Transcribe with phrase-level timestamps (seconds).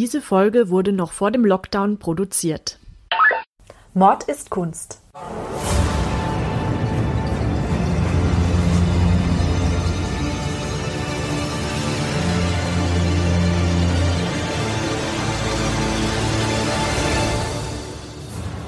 [0.00, 2.78] Diese Folge wurde noch vor dem Lockdown produziert.
[3.94, 5.00] Mord ist Kunst.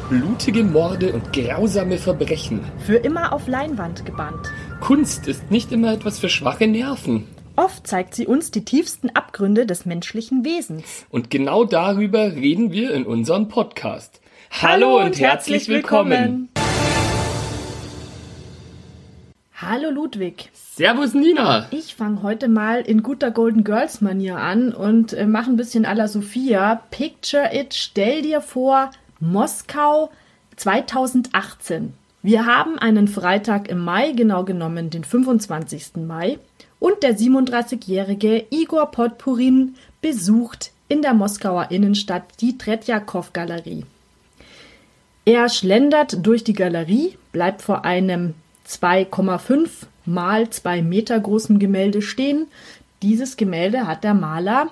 [0.09, 2.65] Blutige Morde und grausame Verbrechen.
[2.85, 4.51] Für immer auf Leinwand gebannt.
[4.81, 7.29] Kunst ist nicht immer etwas für schwache Nerven.
[7.61, 11.05] Oft zeigt sie uns die tiefsten Abgründe des menschlichen Wesens.
[11.11, 14.23] Und genau darüber reden wir in unserem Podcast.
[14.51, 16.49] Hallo, und, herzlich willkommen.
[19.55, 20.49] Hallo Ludwig.
[20.55, 21.67] Servus Nina.
[21.71, 25.85] Ich fange heute mal in guter Golden Girls Manier an und äh, mache ein bisschen
[25.85, 26.77] à la Sophia.
[26.91, 30.11] Picture it, stell dir vor, Moskau
[30.57, 31.93] 2018.
[32.23, 35.97] Wir haben einen Freitag im Mai, genau genommen den 25.
[36.07, 36.39] Mai,
[36.81, 43.85] und der 37-jährige Igor Podpurin besucht in der Moskauer Innenstadt die Tretjakow-Galerie.
[45.25, 48.35] Er schlendert durch die Galerie, bleibt vor einem
[48.67, 49.69] 2,5
[50.07, 52.47] mal 2 Meter großen Gemälde stehen.
[53.03, 54.69] Dieses Gemälde hat der Maler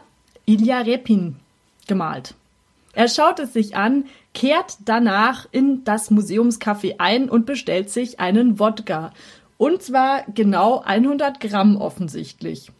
[0.47, 1.37] Ilya Repin
[1.87, 2.35] gemalt.
[2.95, 8.59] Er schaut es sich an, kehrt danach in das Museumscafé ein und bestellt sich einen
[8.59, 9.13] Wodka.
[9.59, 12.71] Und zwar genau 100 Gramm offensichtlich.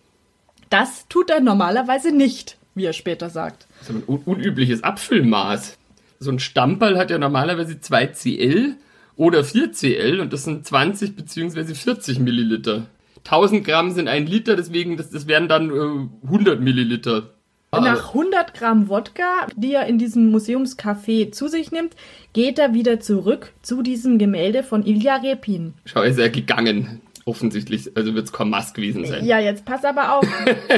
[0.71, 3.67] Das tut er normalerweise nicht, wie er später sagt.
[3.81, 5.77] Das ist ein un unübliches Abfüllmaß.
[6.21, 8.77] So ein Stamperl hat ja normalerweise 2 Cl
[9.17, 11.75] oder 4 Cl und das sind 20 bzw.
[11.75, 12.87] 40 Milliliter.
[13.25, 17.35] 1000 Gramm sind ein Liter, deswegen das, das wären dann äh, 100 Milliliter.
[17.71, 21.95] Nach 100 Gramm Wodka, die er in diesem Museumscafé zu sich nimmt,
[22.33, 25.75] geht er wieder zurück zu diesem Gemälde von Ilya Repin.
[25.85, 27.01] Schau, ist er gegangen.
[27.27, 29.27] Offensichtlich, also wird es Kormas gewesen sein.
[29.27, 30.27] Ja, jetzt pass aber auf.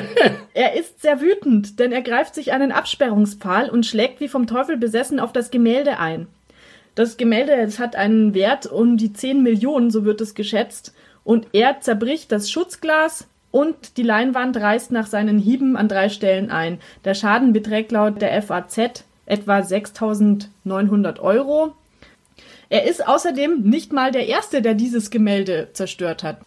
[0.55, 4.77] er ist sehr wütend, denn er greift sich einen Absperrungspfahl und schlägt wie vom Teufel
[4.77, 6.27] besessen auf das Gemälde ein.
[6.97, 10.93] Das Gemälde das hat einen Wert um die 10 Millionen, so wird es geschätzt.
[11.23, 16.51] Und er zerbricht das Schutzglas, und die Leinwand reißt nach seinen Hieben an drei Stellen
[16.51, 16.79] ein.
[17.05, 21.75] Der Schaden beträgt laut der FAZ etwa 6.900 Euro.
[22.69, 26.39] Er ist außerdem nicht mal der Erste, der dieses Gemälde zerstört hat.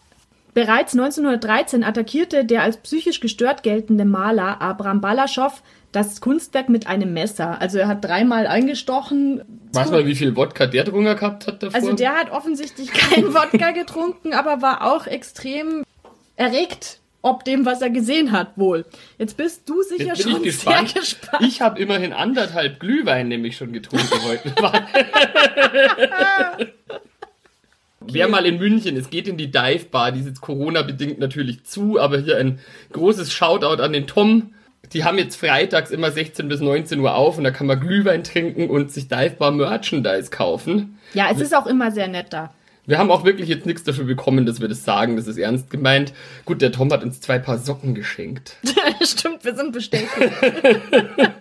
[0.53, 5.61] Bereits 1913 attackierte der als psychisch gestört geltende Maler Abram Balaschow
[5.91, 7.61] das Kunstwerk mit einem Messer.
[7.61, 9.43] Also er hat dreimal eingestochen.
[9.73, 11.75] Weißt du mal, wie viel Wodka der drunter gehabt hat davor?
[11.75, 15.83] Also der hat offensichtlich keinen Wodka getrunken, aber war auch extrem
[16.35, 18.85] erregt ob dem, was er gesehen hat, wohl.
[19.17, 20.89] Jetzt bist du sicher Jetzt bin schon ich gespannt.
[20.89, 21.43] sehr gespannt.
[21.47, 24.53] Ich habe immerhin anderthalb Glühwein nämlich schon getrunken heute.
[28.01, 31.63] Wer mal in München, es geht in die Dive Bar, die ist jetzt Corona-bedingt natürlich
[31.63, 32.59] zu, aber hier ein
[32.91, 34.53] großes Shoutout an den Tom.
[34.91, 38.25] Die haben jetzt freitags immer 16 bis 19 Uhr auf und da kann man Glühwein
[38.25, 40.99] trinken und sich Dive Bar Merchandise kaufen.
[41.13, 42.53] Ja, es ist auch immer sehr nett da.
[42.85, 45.15] Wir haben auch wirklich jetzt nichts dafür bekommen, dass wir das sagen.
[45.15, 46.13] Das ist ernst gemeint.
[46.43, 48.57] Gut, der Tom hat uns zwei Paar Socken geschenkt.
[49.01, 50.11] Stimmt, wir sind bestätigt.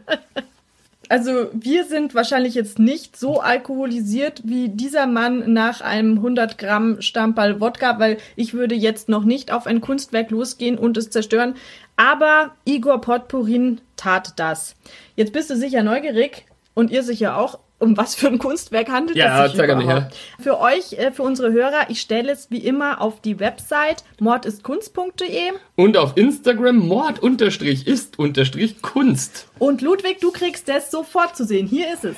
[1.08, 7.02] also wir sind wahrscheinlich jetzt nicht so alkoholisiert wie dieser Mann nach einem 100 Gramm
[7.02, 11.56] Stamperl Wodka, weil ich würde jetzt noch nicht auf ein Kunstwerk losgehen und es zerstören.
[11.96, 14.76] Aber Igor Potpurin tat das.
[15.16, 19.18] Jetzt bist du sicher neugierig und ihr sicher auch um was für ein Kunstwerk handelt
[19.18, 19.86] Ja, es sich überhaupt?
[19.86, 20.10] her.
[20.40, 25.50] Für euch, äh, für unsere Hörer, ich stelle es wie immer auf die Website mordistkunst.de.
[25.74, 29.48] Und auf Instagram mord-ist-kunst.
[29.58, 31.66] Und Ludwig, du kriegst das sofort zu sehen.
[31.66, 32.16] Hier ist es.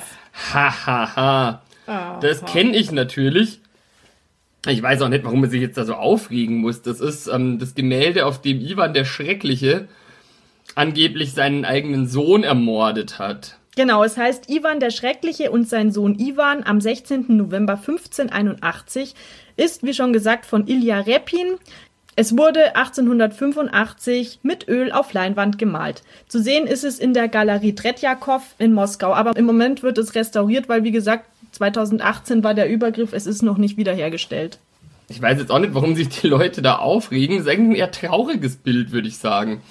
[0.53, 1.15] Hahaha.
[1.15, 2.19] Ha, ha.
[2.21, 3.59] Das kenne ich natürlich.
[4.67, 6.81] Ich weiß auch nicht, warum man sich jetzt da so aufregen muss.
[6.81, 9.87] Das ist ähm, das Gemälde, auf dem Ivan der Schreckliche
[10.73, 13.57] angeblich seinen eigenen Sohn ermordet hat.
[13.75, 17.25] Genau, es heißt Ivan der Schreckliche und sein Sohn Ivan am 16.
[17.27, 19.15] November 1581
[19.57, 21.57] ist, wie schon gesagt, von Ilya Repin.
[22.15, 26.03] Es wurde 1885 mit Öl auf Leinwand gemalt.
[26.29, 30.15] Zu sehen ist es in der Galerie Tretjakow in Moskau, aber im Moment wird es
[30.15, 34.59] restauriert, weil wie gesagt, 2018 war der Übergriff, es ist noch nicht wiederhergestellt.
[35.09, 37.37] Ich weiß jetzt auch nicht, warum sich die Leute da aufregen.
[37.37, 39.61] Das ist eigentlich ein eher trauriges Bild, würde ich sagen.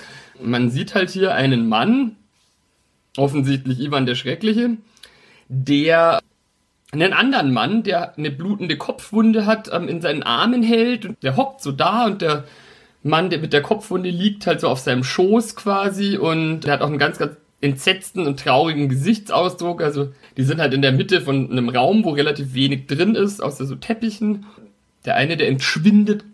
[0.40, 2.16] Man sieht halt hier einen Mann,
[3.16, 4.76] offensichtlich Ivan der Schreckliche,
[5.48, 6.20] der
[6.92, 11.36] einen anderen Mann, der eine blutende Kopfwunde hat, ähm, in seinen Armen hält und der
[11.36, 12.44] hockt so da und der
[13.02, 16.80] Mann, der mit der Kopfwunde liegt halt so auf seinem Schoß quasi und der hat
[16.80, 19.82] auch einen ganz, ganz entsetzten und traurigen Gesichtsausdruck.
[19.82, 23.42] Also die sind halt in der Mitte von einem Raum, wo relativ wenig drin ist,
[23.42, 24.46] außer so Teppichen.
[25.04, 26.24] Der eine, der entschwindet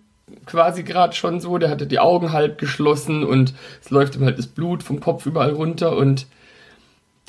[0.46, 4.38] quasi gerade schon so, der hatte die Augen halb geschlossen und es läuft ihm halt
[4.38, 6.26] das Blut vom Kopf überall runter und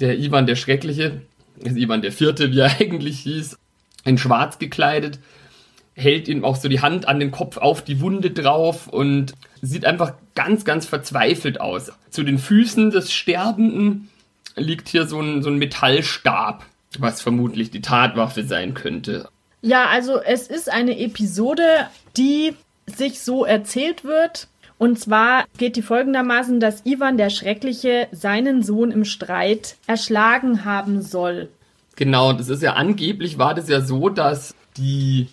[0.01, 1.21] Der Ivan der Schreckliche,
[1.63, 3.57] Ivan der Vierte, wie er eigentlich hieß,
[4.03, 5.19] in Schwarz gekleidet,
[5.93, 9.85] hält ihm auch so die Hand an den Kopf auf die Wunde drauf und sieht
[9.85, 11.91] einfach ganz, ganz verzweifelt aus.
[12.09, 14.09] Zu den Füßen des Sterbenden
[14.55, 16.65] liegt hier so ein, so ein Metallstab,
[16.97, 19.29] was vermutlich die Tatwaffe sein könnte.
[19.61, 21.87] Ja, also es ist eine Episode,
[22.17, 22.55] die
[22.87, 24.47] sich so erzählt wird.
[24.81, 31.03] Und zwar geht die folgendermaßen, dass Ivan der Schreckliche seinen Sohn im Streit erschlagen haben
[31.03, 31.49] soll.
[31.97, 35.27] Genau, das ist ja angeblich war das ja so, dass die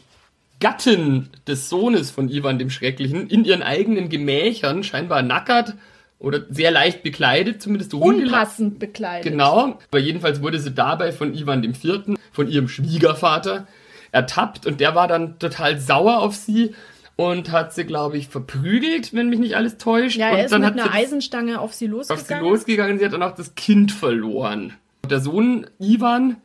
[0.60, 5.76] Gattin des Sohnes von Ivan dem Schrecklichen in ihren eigenen Gemächern scheinbar nackert
[6.18, 9.32] oder sehr leicht bekleidet, zumindest unpassend bekleidet.
[9.32, 13.66] Genau, aber jedenfalls wurde sie dabei von Ivan dem Vierten, von ihrem Schwiegervater,
[14.12, 16.74] ertappt und der war dann total sauer auf sie
[17.18, 20.16] und hat sie, glaube ich, verprügelt, wenn mich nicht alles täuscht.
[20.16, 22.22] Ja, er und ist dann mit hat einer Eisenstange auf sie losgegangen.
[22.22, 24.74] auf sie losgegangen, sie hat dann auch das Kind verloren.
[25.10, 26.36] Der Sohn Ivan,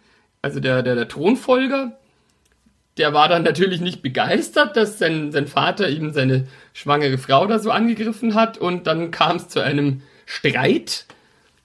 [0.41, 1.99] also der, der, der Thronfolger,
[2.97, 7.59] der war dann natürlich nicht begeistert, dass sein, sein Vater ihm seine schwangere Frau da
[7.59, 11.05] so angegriffen hat und dann kam es zu einem Streit,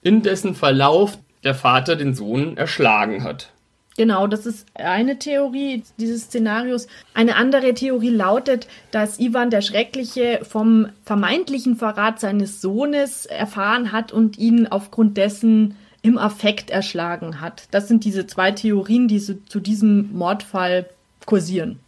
[0.03, 3.53] in dessen Verlauf der Vater den Sohn erschlagen hat.
[3.99, 6.87] Genau, das ist eine Theorie dieses Szenarios.
[7.13, 14.13] Eine andere Theorie lautet, dass Ivan der Schreckliche vom vermeintlichen Verrat seines Sohnes erfahren hat
[14.13, 17.67] und ihn aufgrund dessen im Affekt erschlagen hat.
[17.71, 20.85] Das sind diese zwei Theorien, die so zu diesem Mordfall
[21.25, 21.81] kursieren.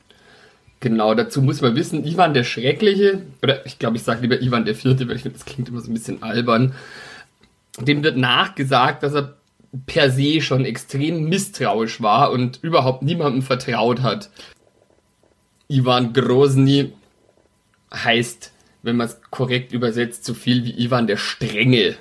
[0.82, 4.66] Genau, dazu muss man wissen, Ivan der Schreckliche, oder ich glaube, ich sage lieber Ivan
[4.66, 6.76] der Vierte, weil ich finde, das klingt immer so ein bisschen albern,
[7.80, 9.38] dem wird nachgesagt, dass er
[9.86, 14.30] per se schon extrem misstrauisch war und überhaupt niemandem vertraut hat.
[15.68, 16.92] Ivan Grozny
[17.94, 18.52] heißt,
[18.84, 21.96] wenn man es korrekt übersetzt, so viel wie Ivan der Strenge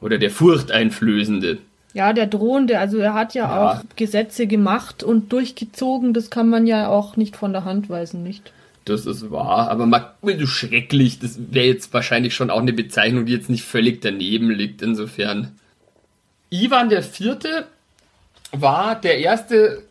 [0.00, 1.58] oder der Furchteinflößende.
[1.94, 3.70] Ja, der Drohende, also er hat ja, Ja.
[3.78, 8.22] auch Gesetze gemacht und durchgezogen, das kann man ja auch nicht von der Hand weisen,
[8.22, 8.52] nicht?
[8.84, 13.24] Das ist wahr, aber mal du schrecklich, das wäre jetzt wahrscheinlich schon auch eine Bezeichnung,
[13.26, 15.52] die jetzt nicht völlig daneben liegt, insofern.
[16.54, 17.66] Ivan Vierte
[18.52, 19.82] war der erste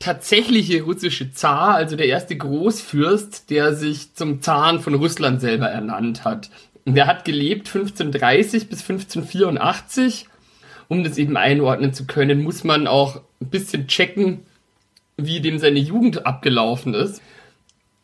[0.00, 6.24] tatsächliche russische Zar, also der erste Großfürst, der sich zum Zaren von Russland selber ernannt
[6.24, 6.50] hat.
[6.84, 10.26] Und Der hat gelebt 1530 bis 1584.
[10.88, 14.40] Um das eben einordnen zu können, muss man auch ein bisschen checken,
[15.16, 17.22] wie dem seine Jugend abgelaufen ist.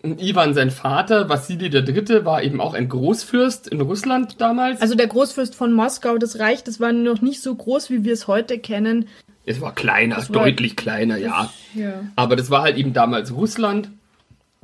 [0.02, 4.80] Und Ivan, sein Vater, Wassili III., war eben auch ein Großfürst in Russland damals.
[4.80, 8.12] Also der Großfürst von Moskau, das Reich, das war noch nicht so groß, wie wir
[8.12, 9.08] es heute kennen.
[9.46, 11.50] es war kleiner, war- deutlich kleiner, ja.
[11.74, 12.04] Ja.
[12.14, 13.90] Aber das war halt eben damals Russland.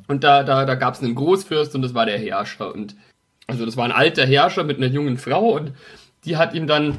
[0.06, 2.72] Und da, da, da gab es einen Großfürst und das war der Herrscher.
[2.74, 2.94] Und
[3.46, 5.72] also das war ein alter Herrscher mit einer jungen Frau und
[6.24, 6.98] die hat ihm dann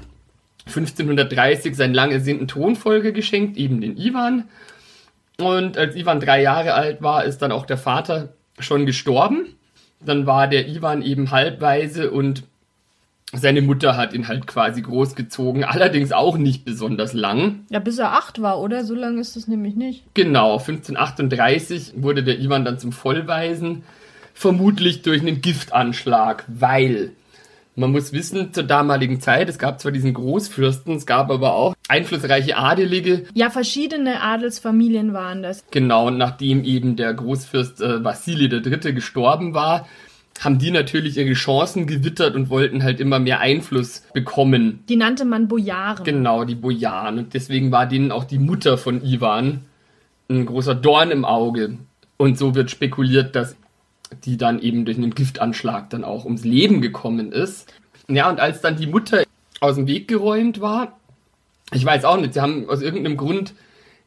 [0.67, 4.45] 1530 seinen lang ersehnten Thronfolger geschenkt, eben den Ivan.
[5.45, 8.29] Und als Ivan drei Jahre alt war, ist dann auch der Vater
[8.59, 9.55] schon gestorben.
[9.99, 12.43] Dann war der Ivan eben halbweise und
[13.35, 17.61] seine Mutter hat ihn halt quasi großgezogen, allerdings auch nicht besonders lang.
[17.71, 18.83] Ja, bis er acht war, oder?
[18.83, 20.03] So lange ist es nämlich nicht.
[20.13, 23.83] Genau, 1538 wurde der Ivan dann zum Vollweisen,
[24.35, 27.11] vermutlich durch einen Giftanschlag, weil
[27.75, 31.72] man muss wissen, zur damaligen Zeit, es gab zwar diesen Großfürsten, es gab aber auch
[31.87, 35.63] einflussreiche Adelige, Ja, verschiedene Adelsfamilien waren das.
[35.71, 38.93] genau, und nachdem eben der Großfürst äh, Wassili III.
[38.93, 39.87] gestorben war,
[40.39, 44.83] haben die natürlich ihre Chancen gewittert und wollten halt immer mehr Einfluss bekommen.
[44.89, 46.03] Die nannte man Bojaren.
[46.03, 47.19] Genau, die Bojaren.
[47.19, 49.65] Und deswegen war denen auch die Mutter von Ivan
[50.29, 51.77] ein großer Dorn im Auge.
[52.17, 53.55] Und so wird spekuliert, dass
[54.25, 57.71] die dann eben durch einen Giftanschlag dann auch ums Leben gekommen ist.
[58.07, 59.23] Ja, und als dann die Mutter
[59.59, 60.99] aus dem Weg geräumt war,
[61.73, 63.53] ich weiß auch nicht, sie haben aus irgendeinem Grund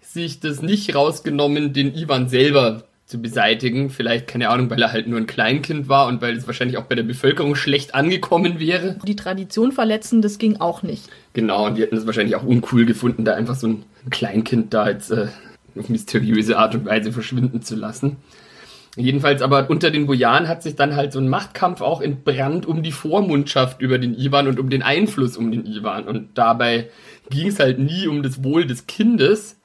[0.00, 3.90] sich das nicht rausgenommen, den Ivan selber zu beseitigen.
[3.90, 6.84] Vielleicht, keine Ahnung, weil er halt nur ein Kleinkind war und weil es wahrscheinlich auch
[6.84, 8.98] bei der Bevölkerung schlecht angekommen wäre.
[9.06, 11.08] Die Tradition verletzen, das ging auch nicht.
[11.32, 14.88] Genau, und die hätten es wahrscheinlich auch uncool gefunden, da einfach so ein Kleinkind da
[14.88, 15.28] jetzt äh,
[15.78, 18.16] auf mysteriöse Art und Weise verschwinden zu lassen.
[18.96, 22.82] Jedenfalls aber unter den Bojaren hat sich dann halt so ein Machtkampf auch entbrannt um
[22.82, 26.08] die Vormundschaft über den Ivan und um den Einfluss um den Ivan.
[26.08, 26.88] Und dabei
[27.28, 29.60] ging es halt nie um das Wohl des Kindes,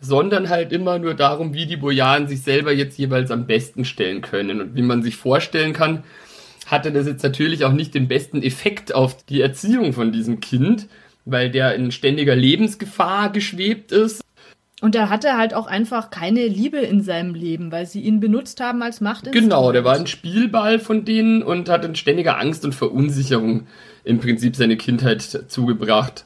[0.00, 4.22] sondern halt immer nur darum, wie die Bojaren sich selber jetzt jeweils am besten stellen
[4.22, 4.62] können.
[4.62, 6.02] Und wie man sich vorstellen kann,
[6.64, 10.88] hatte das jetzt natürlich auch nicht den besten Effekt auf die Erziehung von diesem Kind,
[11.26, 14.19] weil der in ständiger Lebensgefahr geschwebt ist.
[14.80, 18.60] Und er hatte halt auch einfach keine Liebe in seinem Leben, weil sie ihn benutzt
[18.60, 19.50] haben als Machtinstrument.
[19.50, 23.66] Genau, der war ein Spielball von denen und hat in ständiger Angst und Verunsicherung
[24.04, 26.24] im Prinzip seine Kindheit zugebracht.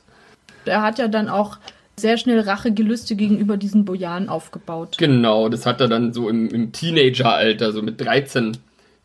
[0.65, 1.59] Er hat ja dann auch
[1.97, 4.97] sehr schnell Rachegelüste gegenüber diesen Bojaren aufgebaut.
[4.99, 8.57] Genau, das hat er dann so im, im Teenageralter, so mit 13,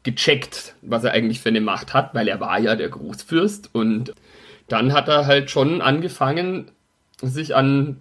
[0.03, 4.13] gecheckt, was er eigentlich für eine Macht hat, weil er war ja der Großfürst und
[4.68, 6.72] dann hat er halt schon angefangen,
[7.22, 7.98] sich an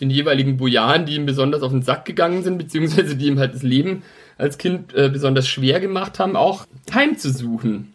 [0.00, 3.54] den jeweiligen Bojaren, die ihm besonders auf den Sack gegangen sind, beziehungsweise die ihm halt
[3.54, 4.02] das Leben
[4.38, 7.94] als Kind äh, besonders schwer gemacht haben, auch heimzusuchen.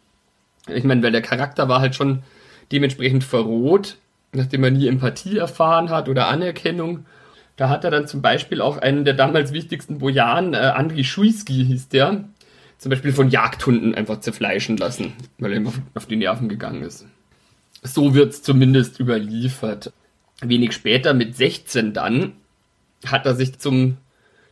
[0.68, 2.24] Ich meine, weil der Charakter war halt schon
[2.72, 3.98] dementsprechend verroht,
[4.34, 7.06] nachdem er nie Empathie erfahren hat oder Anerkennung.
[7.58, 11.66] Da hat er dann zum Beispiel auch einen der damals wichtigsten Bojaren, äh, Andri Schuiski
[11.66, 12.24] hieß der,
[12.78, 17.06] zum Beispiel von Jagdhunden einfach zerfleischen lassen, weil er ihm auf die Nerven gegangen ist.
[17.84, 19.92] So wird's zumindest überliefert.
[20.42, 22.34] Wenig später, mit 16 dann,
[23.06, 23.98] hat er sich zum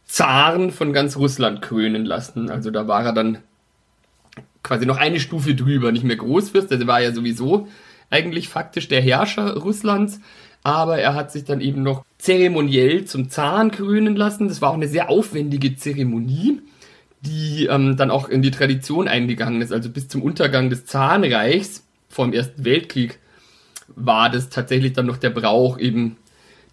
[0.05, 2.49] Zaren von ganz Russland krönen lassen.
[2.49, 3.39] Also da war er dann
[4.63, 7.67] quasi noch eine Stufe drüber, nicht mehr Großfürst, also war ja sowieso
[8.09, 10.19] eigentlich faktisch der Herrscher Russlands,
[10.63, 14.47] aber er hat sich dann eben noch zeremoniell zum Zaren krönen lassen.
[14.47, 16.61] Das war auch eine sehr aufwendige Zeremonie,
[17.21, 19.71] die ähm, dann auch in die Tradition eingegangen ist.
[19.71, 23.19] Also bis zum Untergang des Zarenreichs vor dem Ersten Weltkrieg
[23.95, 26.17] war das tatsächlich dann noch der Brauch, eben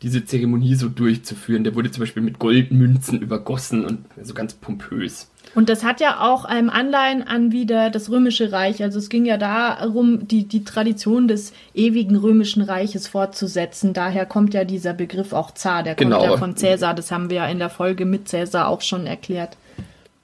[0.03, 1.65] diese Zeremonie so durchzuführen.
[1.65, 5.29] Der wurde zum Beispiel mit Goldmünzen übergossen und so ganz pompös.
[5.55, 8.83] Und das hat ja auch einem Anleihen an wieder das Römische Reich.
[8.83, 13.95] Also es ging ja darum, die, die Tradition des ewigen Römischen Reiches fortzusetzen.
[13.95, 16.25] Daher kommt ja dieser Begriff auch Zar, der kommt genau.
[16.25, 16.93] ja von Cäsar.
[16.93, 19.57] Das haben wir ja in der Folge mit Cäsar auch schon erklärt.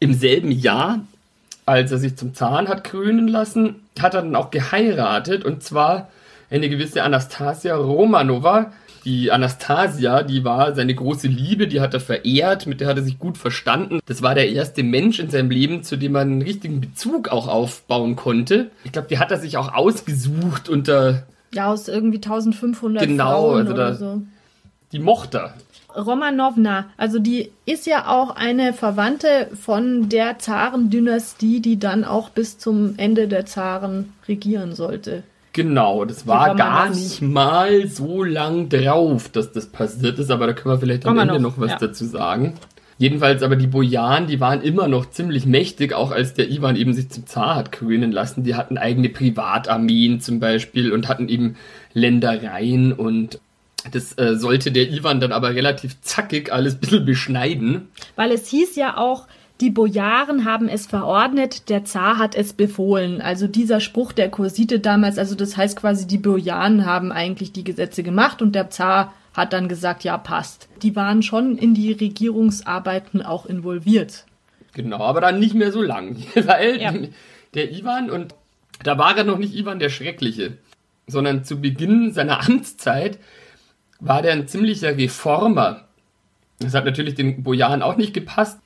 [0.01, 1.01] Im selben Jahr,
[1.65, 6.11] als er sich zum Zahn hat krönen lassen, hat er dann auch geheiratet und zwar
[6.53, 8.73] eine gewisse Anastasia Romanova,
[9.05, 13.03] die Anastasia, die war seine große Liebe, die hat er verehrt, mit der hat er
[13.03, 14.01] sich gut verstanden.
[14.07, 17.49] Das war der erste Mensch in seinem Leben, zu dem man einen richtigen Bezug auch
[17.49, 18.71] aufbauen konnte.
[18.85, 21.25] Ich glaube, die hat er sich auch ausgesucht unter.
[21.53, 24.23] Ja, aus irgendwie 1500 genau, Frauen also da, oder so.
[24.93, 25.55] Die mochte er.
[25.95, 32.59] Romanovna, also die ist ja auch eine Verwandte von der Zarendynastie, die dann auch bis
[32.59, 35.23] zum Ende der Zaren regieren sollte.
[35.53, 40.53] Genau, das war gar nicht mal so lang drauf, dass das passiert ist, aber da
[40.55, 41.79] können wir vielleicht am Ende noch, noch was ja.
[41.79, 42.55] dazu sagen.
[42.97, 46.95] Jedenfalls aber die Bojaren, die waren immer noch ziemlich mächtig, auch als der Ivan eben
[46.95, 48.45] sich zum Zar hat krönen lassen.
[48.45, 51.57] Die hatten eigene Privatarmeen zum Beispiel und hatten eben
[51.95, 53.41] Ländereien und
[53.91, 57.89] das äh, sollte der Ivan dann aber relativ zackig alles ein bisschen beschneiden.
[58.15, 59.27] Weil es hieß ja auch,
[59.61, 63.21] die Bojaren haben es verordnet, der Zar hat es befohlen.
[63.21, 67.65] Also dieser Spruch der Kursite damals, also das heißt quasi, die Bojaren haben eigentlich die
[67.65, 70.69] Gesetze gemacht und der Zar hat dann gesagt, ja, passt.
[70.83, 74.25] Die waren schon in die Regierungsarbeiten auch involviert.
[74.75, 76.93] Genau, aber dann nicht mehr so lang, weil ja.
[77.55, 78.35] der Ivan und
[78.83, 80.59] da war er noch nicht Ivan der Schreckliche,
[81.07, 83.19] sondern zu Beginn seiner Amtszeit
[84.01, 85.85] war der ein ziemlicher Reformer.
[86.59, 88.59] Das hat natürlich den Bojaren auch nicht gepasst.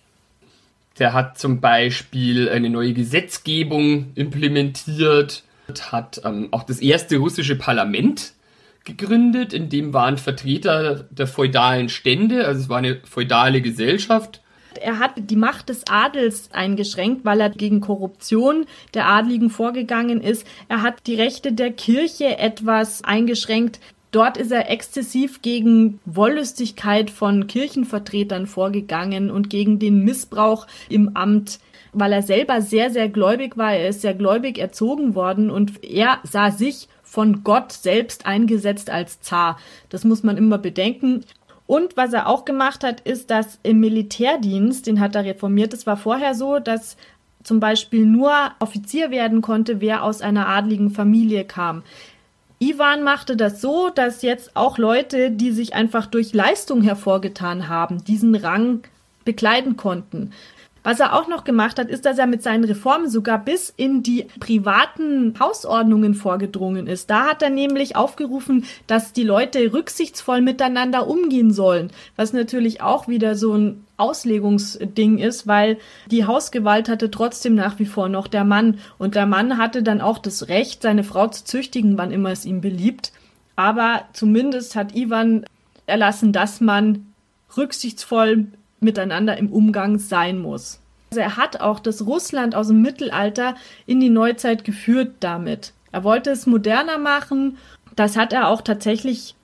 [0.99, 5.45] Der hat zum Beispiel eine neue Gesetzgebung implementiert,
[5.91, 8.33] hat ähm, auch das erste russische Parlament
[8.85, 14.41] gegründet, in dem waren Vertreter der feudalen Stände, also es war eine feudale Gesellschaft.
[14.81, 20.47] Er hat die Macht des Adels eingeschränkt, weil er gegen Korruption der Adligen vorgegangen ist.
[20.69, 23.81] Er hat die Rechte der Kirche etwas eingeschränkt.
[24.17, 31.61] Dort ist er exzessiv gegen Wollüstigkeit von Kirchenvertretern vorgegangen und gegen den Missbrauch im Amt
[31.99, 33.73] weil er selber sehr, sehr gläubig war.
[33.73, 39.21] Er ist sehr gläubig erzogen worden und er sah sich von Gott selbst eingesetzt als
[39.21, 39.59] Zar.
[39.91, 41.25] Das muss man immer bedenken.
[41.67, 45.87] Und was er auch gemacht hat, ist, dass im Militärdienst, den hat er reformiert, es
[45.87, 46.97] war vorher so, dass
[47.43, 51.83] zum Beispiel nur Offizier werden konnte, wer aus einer adligen Familie kam.
[52.59, 58.03] Ivan machte das so, dass jetzt auch Leute, die sich einfach durch Leistung hervorgetan haben,
[58.05, 58.81] diesen Rang
[59.25, 60.33] bekleiden konnten.
[60.83, 64.05] Was er auch noch gemacht hat, ist, dass er mit seinen Reformen sogar bis in
[64.05, 67.11] die privaten Hausordnungen vorgedrungen ist.
[67.11, 73.09] Da hat er nämlich aufgerufen, dass die Leute rücksichtsvoll miteinander umgehen sollen, was natürlich auch
[73.09, 75.79] wieder so ein Auslegungsding ist, weil
[76.11, 80.01] die Hausgewalt hatte trotzdem nach wie vor noch der Mann und der Mann hatte dann
[80.01, 83.13] auch das Recht, seine Frau zu züchtigen, wann immer es ihm beliebt.
[83.57, 85.45] Aber zumindest hat Ivan
[85.87, 87.07] erlassen, dass man
[87.57, 88.47] rücksichtsvoll
[88.81, 90.81] miteinander im Umgang sein muss.
[91.11, 93.55] Also er hat auch das Russland aus dem Mittelalter
[93.87, 95.73] in die Neuzeit geführt damit.
[95.93, 97.57] Er wollte es moderner machen.
[97.95, 99.35] Das hat er auch tatsächlich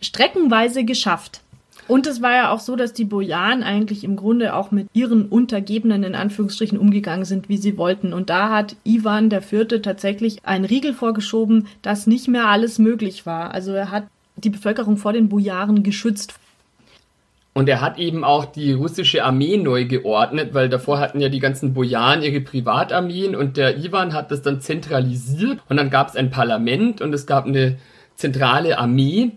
[0.00, 1.42] streckenweise geschafft.
[1.90, 5.26] Und es war ja auch so, dass die Bojaren eigentlich im Grunde auch mit ihren
[5.26, 8.12] Untergebenen in Anführungsstrichen umgegangen sind, wie sie wollten.
[8.12, 13.26] Und da hat Ivan der Vierte tatsächlich einen Riegel vorgeschoben, dass nicht mehr alles möglich
[13.26, 13.52] war.
[13.52, 14.04] Also er hat
[14.36, 16.34] die Bevölkerung vor den Bojaren geschützt.
[17.54, 21.40] Und er hat eben auch die russische Armee neu geordnet, weil davor hatten ja die
[21.40, 26.14] ganzen Bojaren ihre Privatarmeen und der Ivan hat das dann zentralisiert und dann gab es
[26.14, 27.78] ein Parlament und es gab eine
[28.14, 29.32] zentrale Armee.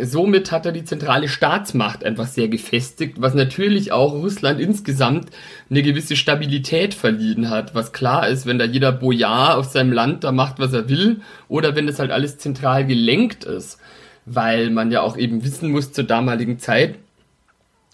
[0.00, 5.26] Somit hat er die zentrale Staatsmacht einfach sehr gefestigt, was natürlich auch Russland insgesamt
[5.68, 10.24] eine gewisse Stabilität verliehen hat, was klar ist, wenn da jeder Bojar auf seinem Land
[10.24, 13.78] da macht, was er will, oder wenn das halt alles zentral gelenkt ist,
[14.24, 16.96] weil man ja auch eben wissen muss zur damaligen Zeit,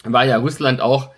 [0.04, 1.10] war ja Russland auch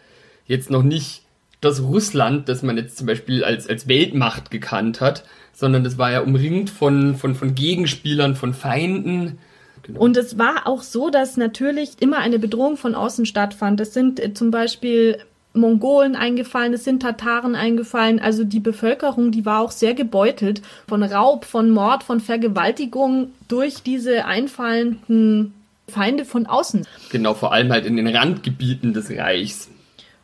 [0.46, 1.22] jetzt noch nicht
[1.60, 6.10] das Russland, das man jetzt zum Beispiel als, als Weltmacht gekannt hat, sondern das war
[6.10, 9.38] ja umringt von, von, von Gegenspielern, von Feinden.
[9.82, 10.00] Genau.
[10.00, 13.80] Und es war auch so, dass natürlich immer eine Bedrohung von außen stattfand.
[13.80, 15.18] Es sind äh, zum Beispiel
[15.52, 18.20] Mongolen eingefallen, es sind Tataren eingefallen.
[18.20, 23.82] Also die Bevölkerung, die war auch sehr gebeutelt von Raub, von Mord, von Vergewaltigung durch
[23.82, 25.54] diese einfallenden
[25.88, 26.86] Feinde von außen.
[27.10, 29.68] Genau, vor allem halt in den Randgebieten des Reichs,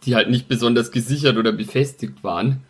[0.05, 2.63] die halt nicht besonders gesichert oder befestigt waren.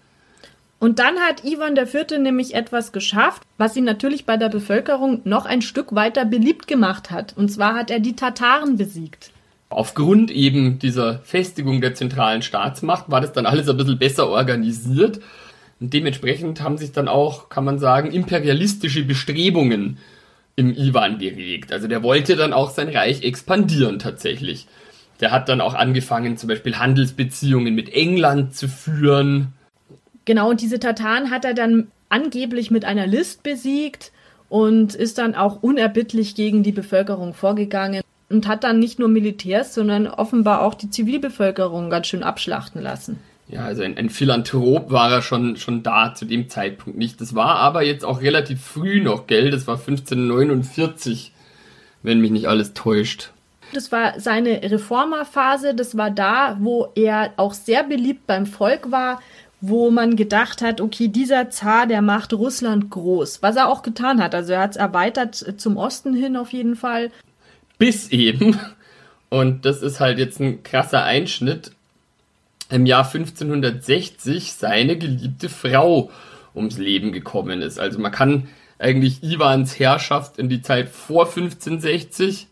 [0.79, 2.19] Und dann hat Ivan IV.
[2.19, 7.11] nämlich etwas geschafft, was ihn natürlich bei der Bevölkerung noch ein Stück weiter beliebt gemacht
[7.11, 7.35] hat.
[7.37, 9.31] Und zwar hat er die Tataren besiegt.
[9.69, 15.21] Aufgrund eben dieser Festigung der zentralen Staatsmacht war das dann alles ein bisschen besser organisiert.
[15.81, 19.99] Und dementsprechend haben sich dann auch, kann man sagen, imperialistische Bestrebungen
[20.57, 21.73] im Iwan geregt.
[21.73, 24.67] Also der wollte dann auch sein Reich expandieren tatsächlich.
[25.21, 29.53] Der hat dann auch angefangen, zum Beispiel Handelsbeziehungen mit England zu führen.
[30.27, 34.13] Genau, und diese Tataren hat er dann angeblich mit einer List besiegt
[34.49, 39.75] und ist dann auch unerbittlich gegen die Bevölkerung vorgegangen und hat dann nicht nur Militärs,
[39.75, 43.19] sondern offenbar auch die Zivilbevölkerung ganz schön abschlachten lassen.
[43.49, 47.21] Ja, also ein, ein Philanthrop war er schon, schon da zu dem Zeitpunkt nicht.
[47.21, 49.51] Das war aber jetzt auch relativ früh noch, gell?
[49.51, 51.33] Das war 1549,
[52.03, 53.31] wenn mich nicht alles täuscht.
[53.73, 55.75] Das war seine Reformerphase.
[55.75, 59.21] Das war da, wo er auch sehr beliebt beim Volk war,
[59.61, 63.43] wo man gedacht hat, okay, dieser Zar, der macht Russland groß.
[63.43, 64.35] Was er auch getan hat.
[64.35, 67.11] Also er hat es erweitert zum Osten hin auf jeden Fall.
[67.79, 68.59] Bis eben.
[69.29, 71.73] Und das ist halt jetzt ein krasser Einschnitt
[72.71, 76.11] im Jahr 1560 seine geliebte Frau
[76.55, 77.79] ums Leben gekommen ist.
[77.79, 82.49] Also man kann eigentlich Iwans Herrschaft in die Zeit vor 1560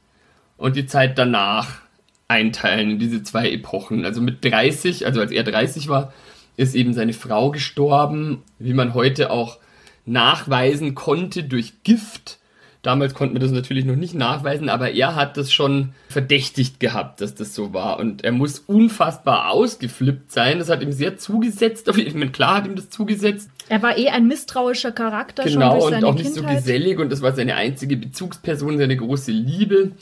[0.57, 1.81] und die Zeit danach
[2.29, 4.05] einteilen in diese zwei Epochen.
[4.05, 6.13] Also mit 30, also als er 30 war,
[6.57, 9.59] ist eben seine Frau gestorben, wie man heute auch
[10.07, 12.39] nachweisen konnte durch Gift.
[12.83, 17.23] Damals konnten wir das natürlich noch nicht nachweisen, aber er hat das schon verdächtigt gehabt,
[17.23, 17.99] dass das so war.
[17.99, 20.59] Und er muss unfassbar ausgeflippt sein.
[20.59, 21.89] Das hat ihm sehr zugesetzt.
[21.97, 23.49] Ich meine, klar hat ihm das zugesetzt.
[23.71, 26.51] Er war eh ein misstrauischer Charakter genau, schon durch seine und auch nicht Kindheit.
[26.51, 26.99] so gesellig.
[26.99, 29.93] Und das war seine einzige Bezugsperson, seine große Liebe.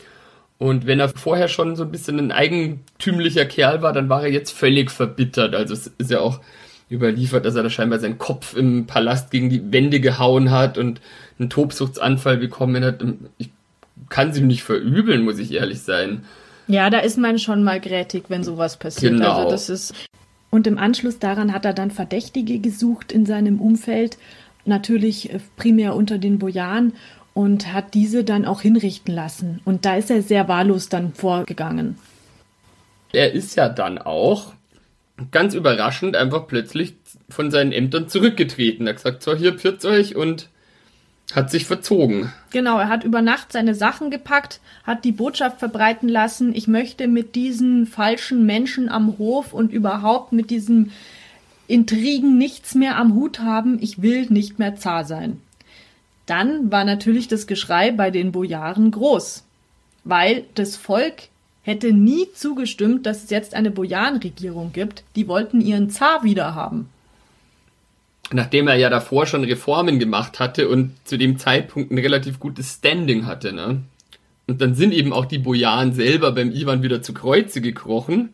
[0.63, 4.31] Und wenn er vorher schon so ein bisschen ein eigentümlicher Kerl war, dann war er
[4.31, 5.57] jetzt völlig verbittert.
[5.57, 6.41] Also es ist ja auch
[6.89, 11.01] überliefert, dass er da scheinbar seinen Kopf im Palast gegen die Wände gehauen hat und
[11.41, 13.05] einen Tobsuchtsanfall bekommen hat.
[13.39, 13.51] Ich
[14.09, 16.23] kann sie nicht verübeln, muss ich ehrlich sein.
[16.69, 19.15] Ja, da ist man schon mal grätig, wenn sowas passiert.
[19.15, 19.39] Genau.
[19.39, 19.95] Also das ist
[20.51, 24.17] und im Anschluss daran hat er dann Verdächtige gesucht in seinem Umfeld,
[24.65, 26.93] natürlich äh, primär unter den Bojaren
[27.35, 29.61] und hat diese dann auch hinrichten lassen.
[29.65, 31.97] Und da ist er sehr wahllos dann vorgegangen.
[33.13, 34.53] Er ist ja dann auch
[35.31, 36.95] ganz überraschend einfach plötzlich
[37.29, 38.87] von seinen Ämtern zurückgetreten.
[38.87, 40.49] Er hat gesagt, so hier, pfirt euch und
[41.35, 42.33] hat sich verzogen.
[42.51, 47.09] Genau, er hat über Nacht seine Sachen gepackt, hat die Botschaft verbreiten lassen, ich möchte
[47.09, 50.93] mit diesen falschen Menschen am Hof und überhaupt mit diesen
[51.69, 55.41] Intrigen nichts mehr am Hut haben, ich will nicht mehr Zar sein.
[56.27, 59.45] Dann war natürlich das Geschrei bei den Bojaren groß,
[60.05, 61.29] weil das Volk
[61.63, 65.05] hätte nie zugestimmt, dass es jetzt eine Bojarenregierung gibt.
[65.17, 66.89] Die wollten ihren Zar wiederhaben.
[68.33, 72.75] Nachdem er ja davor schon Reformen gemacht hatte und zu dem Zeitpunkt ein relativ gutes
[72.75, 73.83] Standing hatte, ne?
[74.49, 78.31] Und dann sind eben auch die Bojaren selber beim Ivan wieder zu Kreuze gekrochen.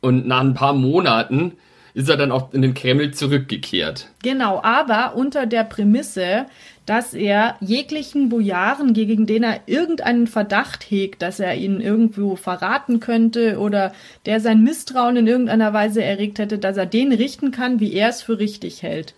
[0.00, 1.52] Und nach ein paar Monaten
[1.94, 4.08] ist er dann auch in den Kreml zurückgekehrt.
[4.22, 6.46] Genau, aber unter der Prämisse,
[6.86, 13.00] dass er jeglichen Bojaren, gegen den er irgendeinen Verdacht hegt, dass er ihn irgendwo verraten
[13.00, 13.92] könnte oder
[14.26, 18.08] der sein Misstrauen in irgendeiner Weise erregt hätte, dass er den richten kann, wie er
[18.08, 19.14] es für richtig hält.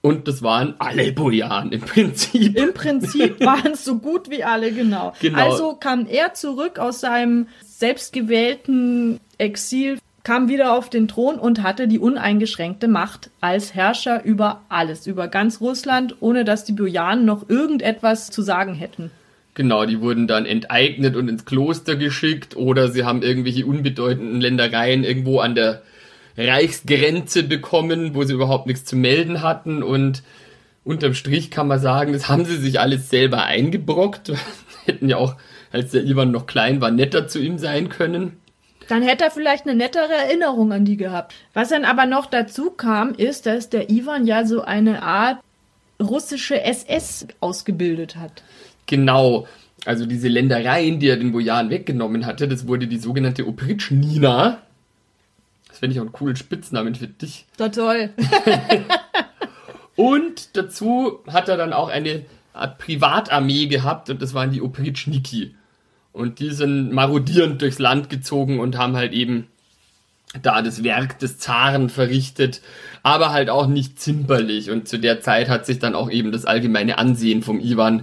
[0.00, 2.56] Und das waren alle Bojaren im Prinzip.
[2.56, 5.12] Im Prinzip waren es so gut wie alle, genau.
[5.20, 5.50] genau.
[5.50, 9.98] Also kam er zurück aus seinem selbstgewählten Exil
[10.28, 15.26] kam wieder auf den Thron und hatte die uneingeschränkte Macht als Herrscher über alles, über
[15.26, 19.10] ganz Russland, ohne dass die Bojaren noch irgendetwas zu sagen hätten.
[19.54, 25.02] Genau, die wurden dann enteignet und ins Kloster geschickt oder sie haben irgendwelche unbedeutenden Ländereien
[25.02, 25.80] irgendwo an der
[26.36, 30.22] Reichsgrenze bekommen, wo sie überhaupt nichts zu melden hatten und
[30.84, 34.32] unterm Strich kann man sagen, das haben sie sich alles selber eingebrockt.
[34.84, 35.36] Hätten ja auch,
[35.72, 38.37] als der Ivan noch klein war, netter zu ihm sein können.
[38.88, 41.34] Dann hätte er vielleicht eine nettere Erinnerung an die gehabt.
[41.52, 45.38] Was dann aber noch dazu kam, ist, dass der Ivan ja so eine Art
[46.00, 48.42] russische SS ausgebildet hat.
[48.86, 49.46] Genau.
[49.84, 54.62] Also diese Ländereien, die er den Bojan weggenommen hatte, das wurde die sogenannte Opritschnina.
[55.68, 57.46] Das fände ich auch einen coolen Spitznamen für dich.
[57.56, 58.10] Da toll.
[59.96, 62.24] und dazu hat er dann auch eine
[62.54, 65.54] Art Privatarmee gehabt und das waren die Opritschniki.
[66.18, 69.46] Und die sind marodierend durchs Land gezogen und haben halt eben
[70.42, 72.60] da das Werk des Zaren verrichtet,
[73.04, 74.68] aber halt auch nicht zimperlich.
[74.68, 78.02] Und zu der Zeit hat sich dann auch eben das allgemeine Ansehen vom Ivan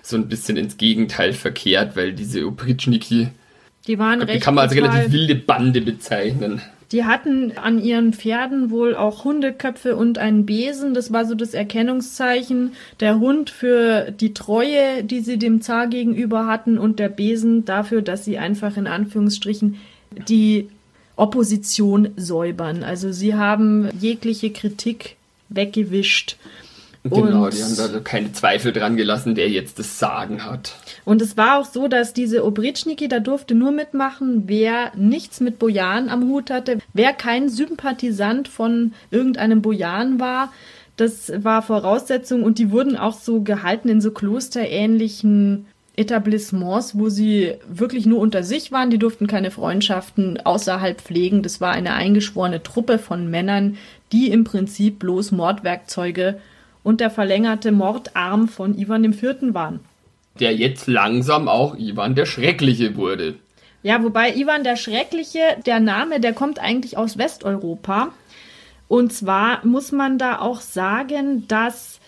[0.00, 3.30] so ein bisschen ins Gegenteil verkehrt, weil diese Opritschniki,
[3.88, 6.62] die waren die kann man als relativ wilde Bande bezeichnen.
[6.92, 10.94] Die hatten an ihren Pferden wohl auch Hundeköpfe und einen Besen.
[10.94, 12.72] Das war so das Erkennungszeichen.
[13.00, 18.02] Der Hund für die Treue, die sie dem Zar gegenüber hatten und der Besen dafür,
[18.02, 19.76] dass sie einfach in Anführungsstrichen
[20.28, 20.68] die
[21.16, 22.84] Opposition säubern.
[22.84, 25.16] Also sie haben jegliche Kritik
[25.48, 26.36] weggewischt.
[27.10, 30.76] Genau, und die haben da keine Zweifel dran gelassen, wer jetzt das Sagen hat.
[31.04, 35.58] Und es war auch so, dass diese Obritschniki, da durfte nur mitmachen, wer nichts mit
[35.58, 40.52] Bojan am Hut hatte, wer kein Sympathisant von irgendeinem Bojan war.
[40.96, 45.66] Das war Voraussetzung und die wurden auch so gehalten in so klosterähnlichen
[45.96, 48.90] Etablissements, wo sie wirklich nur unter sich waren.
[48.90, 51.42] Die durften keine Freundschaften außerhalb pflegen.
[51.42, 53.76] Das war eine eingeschworene Truppe von Männern,
[54.12, 56.38] die im Prinzip bloß Mordwerkzeuge
[56.86, 59.52] und der verlängerte Mordarm von Ivan IV.
[59.52, 59.80] waren.
[60.38, 63.34] Der jetzt langsam auch Ivan der Schreckliche wurde.
[63.82, 68.12] Ja, wobei Ivan der Schreckliche, der Name, der kommt eigentlich aus Westeuropa.
[68.86, 71.98] Und zwar muss man da auch sagen, dass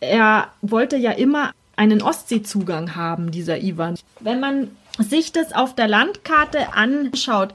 [0.00, 3.98] er wollte ja immer einen Ostseezugang haben, dieser Ivan.
[4.20, 7.52] Wenn man sich das auf der Landkarte anschaut,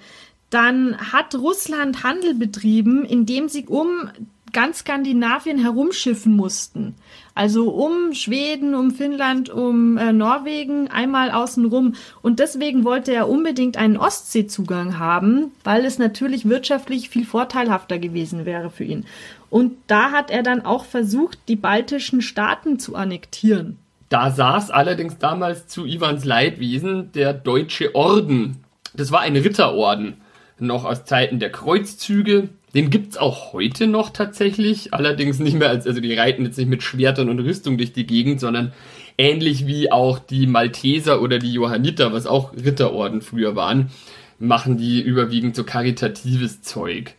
[0.51, 4.12] dann hat Russland Handel betrieben, indem sie um
[4.53, 6.95] ganz Skandinavien herumschiffen mussten.
[7.35, 11.95] Also um Schweden, um Finnland, um äh, Norwegen, einmal außenrum.
[12.21, 18.45] Und deswegen wollte er unbedingt einen Ostseezugang haben, weil es natürlich wirtschaftlich viel vorteilhafter gewesen
[18.45, 19.05] wäre für ihn.
[19.49, 23.77] Und da hat er dann auch versucht, die baltischen Staaten zu annektieren.
[24.09, 28.63] Da saß allerdings damals zu Iwans Leidwesen der Deutsche Orden.
[28.93, 30.15] Das war ein Ritterorden,
[30.57, 35.88] noch aus Zeiten der Kreuzzüge, den gibt's auch heute noch tatsächlich, allerdings nicht mehr als,
[35.88, 38.73] also die reiten jetzt nicht mit Schwertern und Rüstung durch die Gegend, sondern
[39.17, 43.89] ähnlich wie auch die Malteser oder die Johanniter, was auch Ritterorden früher waren,
[44.38, 47.15] machen die überwiegend so karitatives Zeug.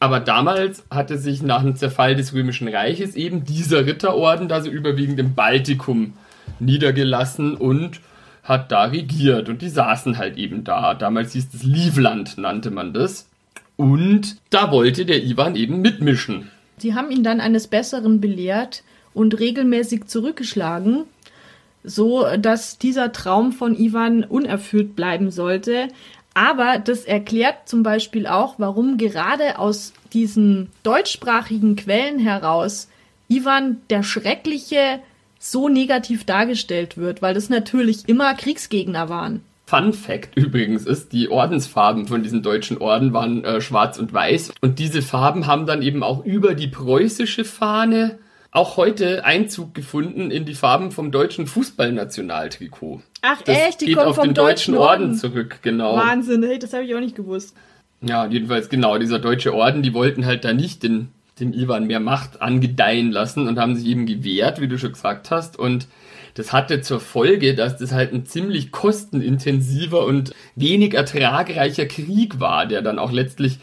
[0.00, 4.70] Aber damals hatte sich nach dem Zerfall des Römischen Reiches eben dieser Ritterorden da so
[4.70, 6.12] überwiegend im Baltikum
[6.60, 8.00] niedergelassen und
[8.42, 9.48] hat da regiert.
[9.48, 10.94] Und die saßen halt eben da.
[10.94, 13.30] Damals hieß es Livland, nannte man das.
[13.76, 16.50] Und da wollte der Ivan eben mitmischen.
[16.78, 18.82] Sie haben ihn dann eines Besseren belehrt
[19.12, 21.04] und regelmäßig zurückgeschlagen,
[21.82, 25.88] so dass dieser Traum von Ivan unerfüllt bleiben sollte.
[26.34, 32.88] Aber das erklärt zum Beispiel auch, warum gerade aus diesen deutschsprachigen Quellen heraus
[33.28, 35.00] Ivan der Schreckliche
[35.38, 39.42] so negativ dargestellt wird, weil das natürlich immer Kriegsgegner waren.
[39.66, 44.52] Fun Fact übrigens ist, die Ordensfarben von diesen deutschen Orden waren äh, schwarz und weiß.
[44.60, 48.18] Und diese Farben haben dann eben auch über die preußische Fahne
[48.50, 53.02] auch heute Einzug gefunden in die Farben vom deutschen Fußballnationaltrikot.
[53.22, 55.04] Ach das echt, die geht kommen auf vom den deutschen Orden.
[55.06, 55.96] Orden zurück, genau.
[55.96, 57.56] Wahnsinn, hey, das habe ich auch nicht gewusst.
[58.00, 61.08] Ja, jedenfalls genau, dieser deutsche Orden, die wollten halt da nicht den,
[61.40, 65.32] dem Ivan mehr Macht angedeihen lassen und haben sich eben gewehrt, wie du schon gesagt
[65.32, 65.58] hast.
[65.58, 65.88] Und
[66.34, 72.66] das hatte zur Folge, dass das halt ein ziemlich kostenintensiver und wenig ertragreicher Krieg war,
[72.66, 73.58] der dann auch letztlich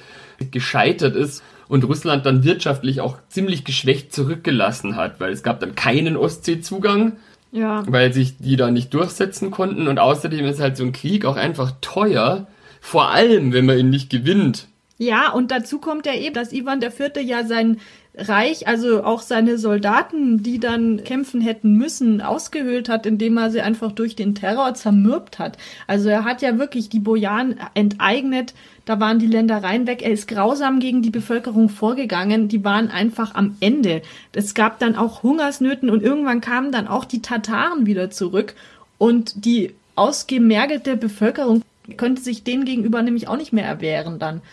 [0.51, 5.75] gescheitert ist und Russland dann wirtschaftlich auch ziemlich geschwächt zurückgelassen hat, weil es gab dann
[5.75, 7.13] keinen Ostseezugang,
[7.51, 7.83] ja.
[7.87, 11.35] weil sich die da nicht durchsetzen konnten und außerdem ist halt so ein Krieg auch
[11.35, 12.47] einfach teuer,
[12.79, 14.67] vor allem wenn man ihn nicht gewinnt.
[14.97, 17.23] Ja, und dazu kommt ja eben, dass Ivan IV.
[17.23, 17.79] ja sein
[18.13, 23.61] Reich, also auch seine Soldaten, die dann kämpfen hätten müssen, ausgehöhlt hat, indem er sie
[23.61, 25.57] einfach durch den Terror zermürbt hat.
[25.87, 30.27] Also er hat ja wirklich die Bojan enteignet, da waren die Ländereien weg, er ist
[30.27, 34.01] grausam gegen die Bevölkerung vorgegangen, die waren einfach am Ende.
[34.33, 38.55] Es gab dann auch Hungersnöten und irgendwann kamen dann auch die Tataren wieder zurück
[39.01, 41.63] Und die ausgemergelte Bevölkerung
[41.97, 44.43] könnte sich denen gegenüber nämlich auch nicht mehr erwehren dann.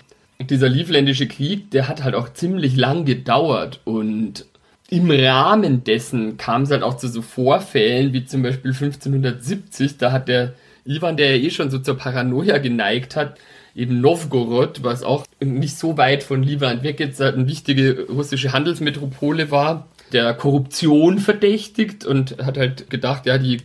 [0.41, 3.81] Dieser Livländische Krieg, der hat halt auch ziemlich lang gedauert.
[3.85, 4.47] Und
[4.89, 10.13] im Rahmen dessen kam es halt auch zu so Vorfällen wie zum Beispiel 1570, da
[10.13, 13.39] hat der Ivan, der ja eh schon so zur Paranoia geneigt hat,
[13.75, 19.51] eben Novgorod, was auch nicht so weit von Livland weg jetzt eine wichtige russische Handelsmetropole
[19.51, 23.59] war, der Korruption verdächtigt und hat halt gedacht, ja, die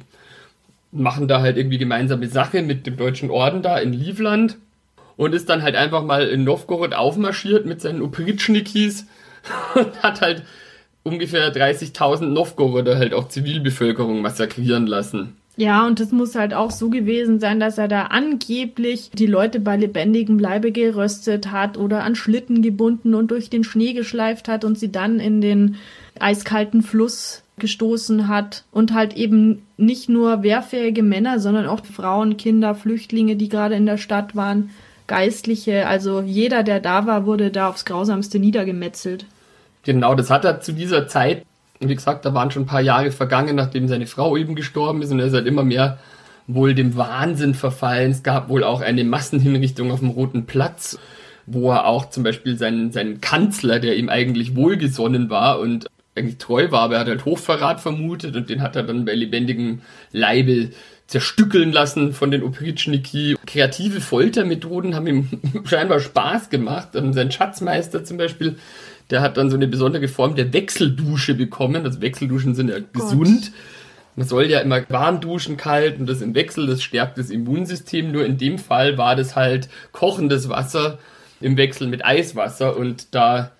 [0.92, 4.58] machen da halt irgendwie gemeinsame Sache mit dem deutschen Orden da in Livland
[5.17, 9.06] und ist dann halt einfach mal in Novgorod aufmarschiert mit seinen Opritschnikis
[9.76, 10.43] und hat halt
[11.04, 15.38] ungefähr 30.000 Novgoroder halt auch Zivilbevölkerung massakrieren lassen.
[15.56, 19.60] Ja, und es muss halt auch so gewesen sein, dass er da angeblich die Leute
[19.60, 24.65] bei lebendigem Leibe geröstet hat oder an Schlitten gebunden und durch den Schnee geschleift hat
[24.65, 25.76] und sie dann in den
[26.19, 32.73] eiskalten Fluss gestoßen hat und halt eben nicht nur wehrfähige Männer, sondern auch Frauen, Kinder,
[32.73, 34.71] Flüchtlinge, die gerade in der Stadt waren,
[35.08, 39.26] Geistliche, also jeder, der da war, wurde da aufs grausamste niedergemetzelt.
[39.84, 41.44] Genau, das hat er zu dieser Zeit
[41.89, 45.12] wie gesagt, da waren schon ein paar Jahre vergangen, nachdem seine Frau eben gestorben ist
[45.12, 46.00] und er ist halt immer mehr
[46.48, 48.12] wohl dem Wahnsinn verfallen.
[48.12, 51.00] Es gab wohl auch eine Massenhinrichtung auf dem Roten Platz,
[51.46, 56.38] wo er auch zum Beispiel seinen, seinen Kanzler, der ihm eigentlich wohlgesonnen war und eigentlich
[56.38, 59.82] treu war, aber er hat halt Hochverrat vermutet und den hat er dann bei lebendigem
[60.12, 60.70] Leibe
[61.13, 63.38] zerstückeln lassen von den Opritschniki.
[63.45, 65.28] Kreative Foltermethoden haben ihm
[65.65, 66.89] scheinbar Spaß gemacht.
[66.93, 68.56] Sein Schatzmeister zum Beispiel
[69.12, 71.86] der hat dann so eine besondere Form der Wechseldusche bekommen.
[71.86, 72.93] Also Wechselduschen sind ja Gott.
[72.93, 73.52] gesund.
[74.15, 78.12] Man soll ja immer warm duschen, kalt und das im Wechsel, das stärkt das Immunsystem.
[78.12, 80.97] Nur in dem Fall war das halt kochendes Wasser
[81.41, 83.52] im Wechsel mit Eiswasser und da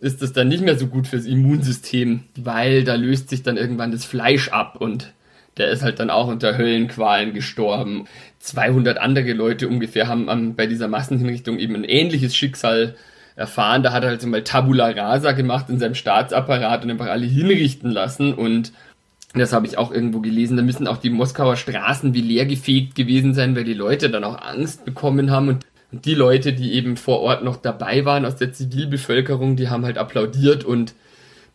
[0.00, 3.92] ist das dann nicht mehr so gut fürs Immunsystem, weil da löst sich dann irgendwann
[3.92, 5.13] das Fleisch ab und
[5.56, 8.06] der ist halt dann auch unter Höllenqualen gestorben.
[8.40, 12.96] 200 andere Leute ungefähr haben bei dieser Massenhinrichtung eben ein ähnliches Schicksal
[13.36, 13.82] erfahren.
[13.82, 17.26] Da hat er halt so mal Tabula Rasa gemacht in seinem Staatsapparat und einfach alle
[17.26, 18.72] hinrichten lassen und
[19.36, 20.56] das habe ich auch irgendwo gelesen.
[20.56, 24.40] Da müssen auch die Moskauer Straßen wie leergefegt gewesen sein, weil die Leute dann auch
[24.40, 28.52] Angst bekommen haben und die Leute, die eben vor Ort noch dabei waren aus der
[28.52, 30.94] Zivilbevölkerung, die haben halt applaudiert und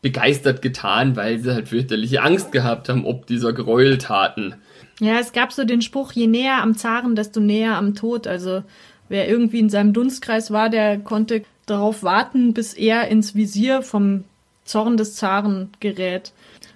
[0.02, 4.56] begeistert getan, weil sie halt fürchterliche Angst gehabt haben, ob dieser Gräueltaten.
[5.00, 8.28] Ja, es gab so den Spruch, je näher am Zaren, desto näher am Tod.
[8.28, 8.64] Also
[9.08, 14.24] wer irgendwie in seinem Dunstkreis war, der konnte darauf warten, bis er ins Visier vom
[14.66, 16.32] Zorn des Zaren gerät.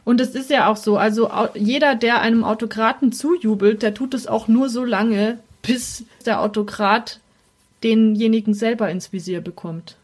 [0.05, 4.27] Und es ist ja auch so, also jeder, der einem Autokraten zujubelt, der tut es
[4.27, 7.19] auch nur so lange, bis der Autokrat
[7.83, 9.95] denjenigen selber ins Visier bekommt.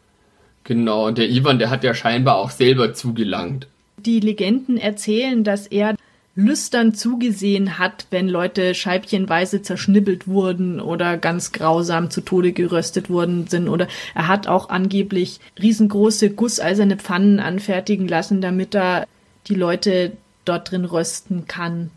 [0.64, 3.66] Genau, und der Ivan, der hat ja scheinbar auch selber zugelangt.
[3.98, 5.96] Die Legenden erzählen, dass er
[6.36, 13.46] lüstern zugesehen hat, wenn Leute scheibchenweise zerschnibbelt wurden oder ganz grausam zu Tode geröstet worden
[13.48, 13.68] sind.
[13.68, 19.06] Oder er hat auch angeblich riesengroße gusseiserne Pfannen anfertigen lassen, damit er
[19.48, 20.12] die Leute
[20.44, 21.90] dort drin rösten kann.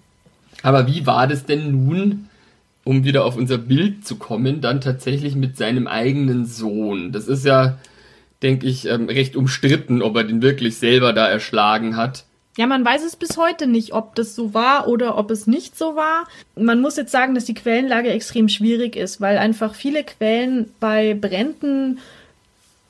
[0.62, 2.30] Aber wie war das denn nun,
[2.84, 7.12] um wieder auf unser Bild zu kommen, dann tatsächlich mit seinem eigenen Sohn?
[7.12, 7.78] Das ist ja,
[8.44, 12.26] denke ich, ähm, recht umstritten, ob er den wirklich selber da erschlagen hat.
[12.56, 15.76] Ja, man weiß es bis heute nicht, ob das so war oder ob es nicht
[15.76, 16.28] so war.
[16.56, 21.16] Man muss jetzt sagen, dass die Quellenlage extrem schwierig ist, weil einfach viele Quellen bei
[21.16, 21.98] Bränden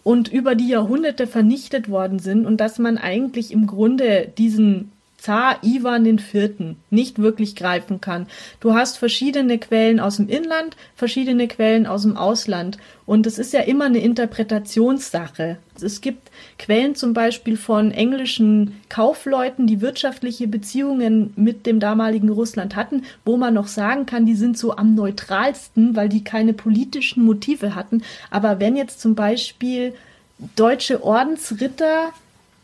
[0.03, 4.91] und über die Jahrhunderte vernichtet worden sind und dass man eigentlich im Grunde diesen
[5.23, 6.75] Zar Ivan IV.
[6.89, 8.27] nicht wirklich greifen kann.
[8.59, 12.77] Du hast verschiedene Quellen aus dem Inland, verschiedene Quellen aus dem Ausland.
[13.05, 15.59] Und es ist ja immer eine Interpretationssache.
[15.81, 22.75] Es gibt Quellen zum Beispiel von englischen Kaufleuten, die wirtschaftliche Beziehungen mit dem damaligen Russland
[22.75, 27.23] hatten, wo man noch sagen kann, die sind so am neutralsten, weil die keine politischen
[27.23, 28.03] Motive hatten.
[28.29, 29.93] Aber wenn jetzt zum Beispiel
[30.57, 32.11] deutsche Ordensritter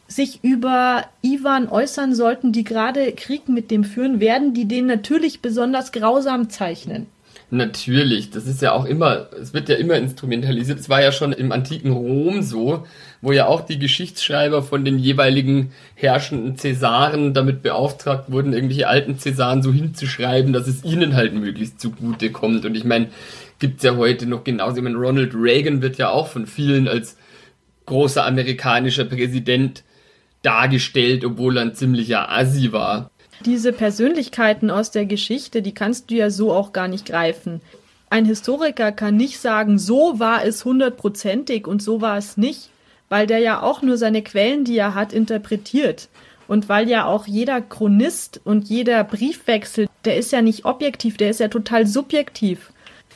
[0.09, 5.41] sich über Ivan äußern sollten, die gerade Krieg mit dem führen, werden die den natürlich
[5.41, 7.05] besonders grausam zeichnen.
[7.51, 10.79] Natürlich, das ist ja auch immer, es wird ja immer instrumentalisiert.
[10.79, 12.85] Es war ja schon im antiken Rom so,
[13.21, 19.17] wo ja auch die Geschichtsschreiber von den jeweiligen herrschenden Cäsaren damit beauftragt wurden, irgendwelche alten
[19.17, 22.65] Cäsaren so hinzuschreiben, dass es ihnen halt möglichst zugute kommt.
[22.65, 23.07] Und ich meine,
[23.57, 24.77] gibt's ja heute noch genauso.
[24.77, 27.17] Ich meine, Ronald Reagan wird ja auch von vielen als
[27.87, 29.83] großer amerikanischer Präsident
[30.41, 33.11] dargestellt, obwohl er ein ziemlicher Assi war.
[33.45, 37.61] Diese Persönlichkeiten aus der Geschichte, die kannst du ja so auch gar nicht greifen.
[38.09, 42.69] Ein Historiker kann nicht sagen, so war es hundertprozentig und so war es nicht,
[43.07, 46.09] weil der ja auch nur seine Quellen, die er hat, interpretiert.
[46.47, 51.29] Und weil ja auch jeder Chronist und jeder Briefwechsel, der ist ja nicht objektiv, der
[51.29, 52.71] ist ja total subjektiv.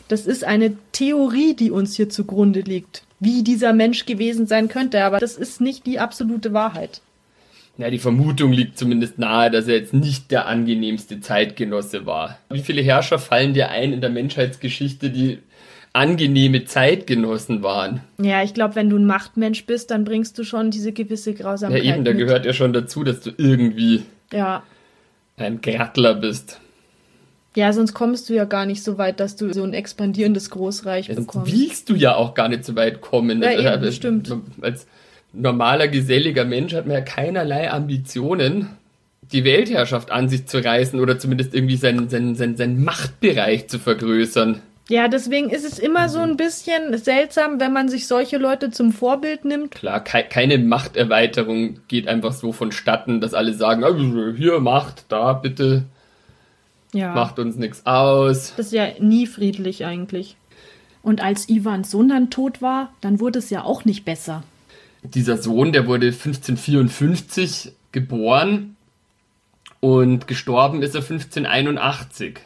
[0.07, 5.03] Das ist eine Theorie, die uns hier zugrunde liegt, wie dieser Mensch gewesen sein könnte,
[5.03, 7.01] aber das ist nicht die absolute Wahrheit.
[7.77, 12.37] Ja, die Vermutung liegt zumindest nahe, dass er jetzt nicht der angenehmste Zeitgenosse war.
[12.51, 15.39] Wie viele Herrscher fallen dir ein in der Menschheitsgeschichte, die
[15.91, 18.01] angenehme Zeitgenossen waren?
[18.21, 21.83] Ja, ich glaube, wenn du ein Machtmensch bist, dann bringst du schon diese gewisse Grausamkeit.
[21.83, 22.19] Ja, eben, da mit.
[22.19, 24.63] gehört ja schon dazu, dass du irgendwie Ja.
[25.37, 26.59] ein Grattler bist.
[27.55, 31.07] Ja, sonst kommst du ja gar nicht so weit, dass du so ein expandierendes Großreich
[31.07, 31.51] Jetzt bekommst.
[31.53, 33.41] willst du ja auch gar nicht so weit kommen.
[33.43, 34.35] Ja, Also, eben, äh, stimmt.
[34.61, 34.87] Als
[35.33, 38.69] normaler, geselliger Mensch hat man ja keinerlei Ambitionen,
[39.31, 43.79] die Weltherrschaft an sich zu reißen oder zumindest irgendwie seinen, seinen, seinen, seinen Machtbereich zu
[43.79, 44.61] vergrößern.
[44.89, 48.91] Ja, deswegen ist es immer so ein bisschen seltsam, wenn man sich solche Leute zum
[48.91, 49.71] Vorbild nimmt.
[49.71, 55.31] Klar, kei keine Machterweiterung geht einfach so vonstatten, dass alle sagen, "Also, hier Macht, da
[55.33, 55.83] bitte,
[56.91, 57.13] Ja.
[57.15, 58.53] macht uns nichts aus.
[58.57, 60.35] Das ist ja nie friedlich eigentlich.
[61.01, 64.43] Und als Ivans Sohn dann tot war, dann wurde es ja auch nicht besser.
[65.03, 68.77] Dieser Sohn, der wurde 1554 geboren
[69.81, 72.39] und gestorben ist er 1581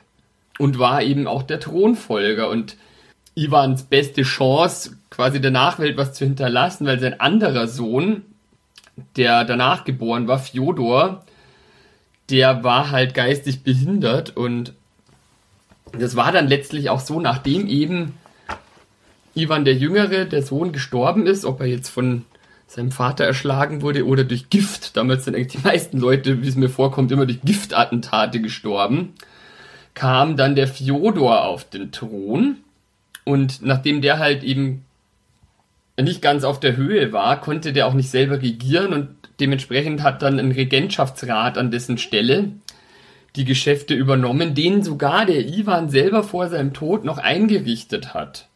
[0.57, 2.77] und war eben auch der Thronfolger und
[3.35, 8.23] Iwans beste Chance, quasi der Nachwelt was zu hinterlassen, weil sein anderer Sohn,
[9.15, 11.23] der danach geboren war, Fjodor,
[12.31, 14.73] der war halt geistig behindert und
[15.97, 18.17] das war dann letztlich auch so, nachdem eben
[19.35, 22.25] Ivan der Jüngere, der Sohn, gestorben ist, ob er jetzt von
[22.67, 26.55] seinem Vater erschlagen wurde oder durch Gift, damals sind eigentlich die meisten Leute, wie es
[26.55, 29.13] mir vorkommt, immer durch Giftattentate gestorben,
[29.93, 32.57] kam dann der Fjodor auf den Thron.
[33.23, 34.85] Und nachdem der halt eben
[35.99, 38.93] nicht ganz auf der Höhe war, konnte der auch nicht selber regieren.
[38.93, 42.51] Und dementsprechend hat dann ein Regentschaftsrat an dessen Stelle
[43.35, 48.47] die Geschäfte übernommen, den sogar der Ivan selber vor seinem Tod noch eingerichtet hat.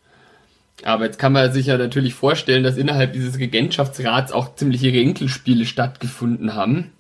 [0.84, 5.66] Aber jetzt kann man sich ja natürlich vorstellen, dass innerhalb dieses Regentschaftsrats auch ziemliche Ränkelspiele
[5.66, 6.92] stattgefunden haben.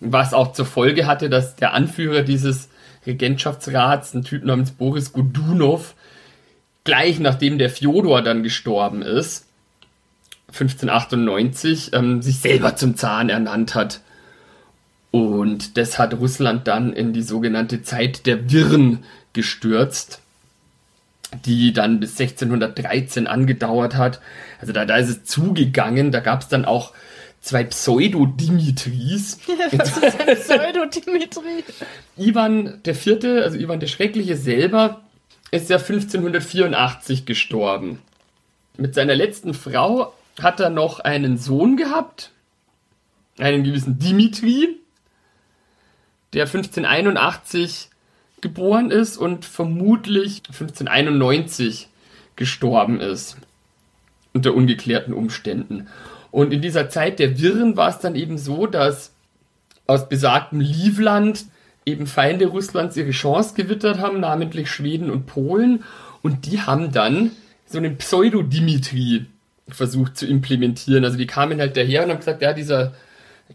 [0.00, 2.70] Was auch zur Folge hatte, dass der Anführer dieses
[3.06, 5.94] Regentschaftsrats, ein Typ namens Boris Godunov,
[6.84, 9.46] gleich nachdem der Fjodor dann gestorben ist,
[10.48, 14.00] 1598, ähm, sich selber zum Zahn ernannt hat.
[15.10, 20.20] Und das hat Russland dann in die sogenannte Zeit der Wirren gestürzt,
[21.44, 24.20] die dann bis 1613 angedauert hat.
[24.60, 26.92] Also da, da ist es zugegangen, da gab es dann auch
[27.40, 29.38] zwei Pseudo-Dimitris.
[29.72, 31.64] Was ist ein Pseudo-Dimitri?
[32.16, 35.02] Ivan der Vierte, also Ivan der Schreckliche selber,
[35.50, 37.98] ist ja 1584 gestorben.
[38.76, 42.30] Mit seiner letzten Frau hat er noch einen Sohn gehabt,
[43.38, 44.78] einen gewissen Dimitri,
[46.32, 47.90] der 1581
[48.42, 51.88] geboren ist und vermutlich 1591
[52.36, 53.38] gestorben ist.
[54.34, 55.88] Unter ungeklärten Umständen.
[56.30, 59.12] Und in dieser Zeit der Wirren war es dann eben so, dass
[59.86, 61.44] aus besagtem Livland
[61.84, 65.84] eben Feinde Russlands ihre Chance gewittert haben, namentlich Schweden und Polen.
[66.22, 67.32] Und die haben dann
[67.66, 69.26] so einen Pseudo-Dimitri
[69.68, 71.04] versucht zu implementieren.
[71.04, 72.94] Also die kamen halt daher und haben gesagt, ja, dieser,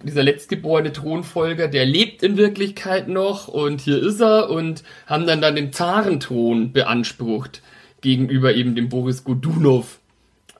[0.03, 5.41] dieser letztgeborene Thronfolger, der lebt in Wirklichkeit noch und hier ist er und haben dann
[5.41, 7.61] dann den Zarenthron beansprucht
[8.01, 9.99] gegenüber eben dem Boris Godunov.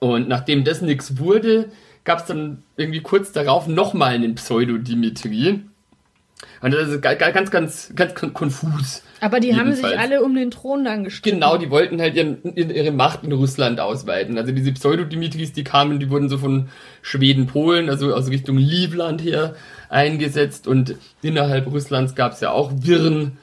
[0.00, 1.70] Und nachdem das nichts wurde,
[2.04, 5.60] gab es dann irgendwie kurz darauf nochmal einen Pseudo-Dimitri.
[6.60, 9.02] Und das ist ga- ga- ganz, ganz, ganz kon- konfus.
[9.20, 10.12] Aber die haben sich Jedenfalls.
[10.12, 11.40] alle um den Thron dann gestritten.
[11.40, 14.38] Genau, die wollten halt ihren, ihre Macht in Russland ausweiten.
[14.38, 16.68] Also diese Pseudo-Dimitris, die kamen, die wurden so von
[17.02, 19.56] Schweden, Polen, also aus Richtung Livland her
[19.88, 20.68] eingesetzt.
[20.68, 23.38] Und innerhalb Russlands gab es ja auch Wirren.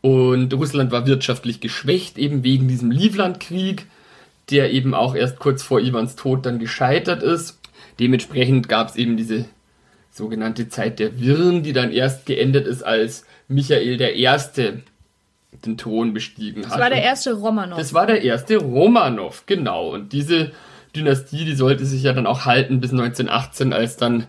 [0.00, 3.86] Und Russland war wirtschaftlich geschwächt, eben wegen diesem Livlandkrieg,
[4.50, 7.58] der eben auch erst kurz vor Iwans Tod dann gescheitert ist.
[8.00, 9.44] Dementsprechend gab es eben diese
[10.18, 14.28] sogenannte Zeit der Wirren, die dann erst geendet ist, als Michael I.
[15.64, 16.72] den Thron bestiegen hat.
[16.72, 17.78] Das war der erste Romanov.
[17.78, 19.94] das war der erste Romanov, genau.
[19.94, 20.50] Und diese
[20.94, 24.26] Dynastie, die sollte sich ja dann auch halten bis 1918, als dann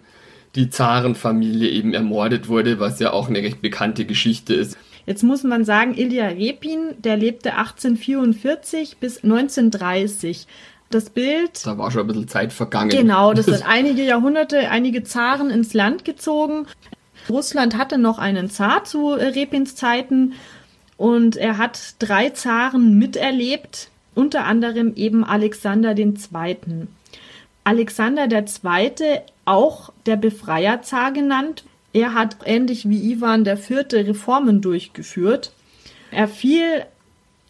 [0.56, 4.78] die Zarenfamilie eben ermordet wurde, was ja auch eine recht bekannte Geschichte ist.
[5.06, 10.48] Jetzt muss man sagen, Ilya Repin, der lebte 1844 bis 1930.
[10.90, 12.90] Das Bild, Da war schon ein bisschen Zeit vergangen.
[12.90, 16.66] genau, das sind einige Jahrhunderte, einige Zaren ins Land gezogen.
[17.30, 20.34] Russland hatte noch einen Zar zu äh, Repins Zeiten
[20.98, 26.18] und er hat drei Zaren miterlebt, unter anderem eben Alexander II.
[27.64, 31.64] Alexander II., auch der Befreierzar genannt,
[31.94, 33.70] Er hat ähnlich wie Ivan IV.
[33.94, 35.52] Reformen durchgeführt.
[36.12, 36.86] Er fiel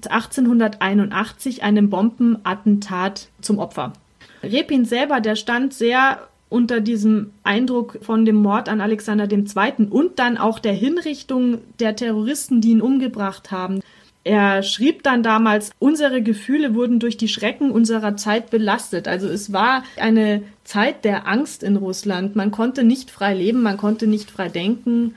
[0.08, 3.93] 1881 einem Bombenattentat zum Opfer.
[4.43, 6.20] Repin selber, der stand sehr
[6.50, 9.88] unter diesem Eindruck von dem Mord an Alexander II.
[9.89, 13.82] und dann auch der Hinrichtung der Terroristen, die ihn umgebracht haben.
[14.24, 19.08] Er schrieb dann damals, unsere Gefühle wurden durch die Schrecken unserer Zeit belastet.
[19.08, 22.36] Also es war eine Zeit der Angst in Russland.
[22.36, 25.16] Man konnte nicht frei leben, man konnte nicht frei denken.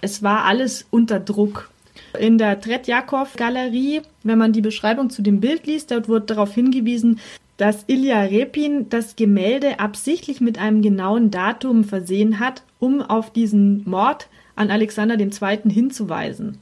[0.00, 1.70] Es war alles unter Druck.
[2.18, 7.20] In der Tretjakow-Galerie, wenn man die Beschreibung zu dem Bild liest, dort wird darauf hingewiesen,
[7.56, 13.88] dass Ilya Repin das Gemälde absichtlich mit einem genauen Datum versehen hat, um auf diesen
[13.88, 15.70] Mord an Alexander II.
[15.70, 16.58] hinzuweisen.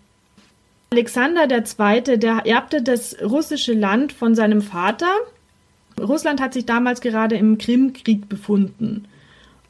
[0.92, 5.10] Alexander II., der erbte das russische Land von seinem Vater.
[6.00, 9.06] Russland hat sich damals gerade im Krimkrieg befunden.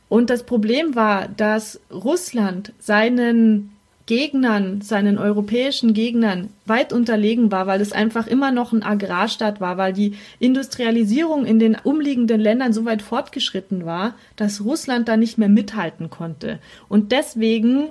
[0.08, 3.70] Und das Problem war, dass Russland seinen
[4.10, 9.76] Gegnern, seinen europäischen Gegnern weit unterlegen war, weil es einfach immer noch ein Agrarstaat war,
[9.76, 15.38] weil die Industrialisierung in den umliegenden Ländern so weit fortgeschritten war, dass Russland da nicht
[15.38, 16.58] mehr mithalten konnte.
[16.88, 17.90] Und deswegen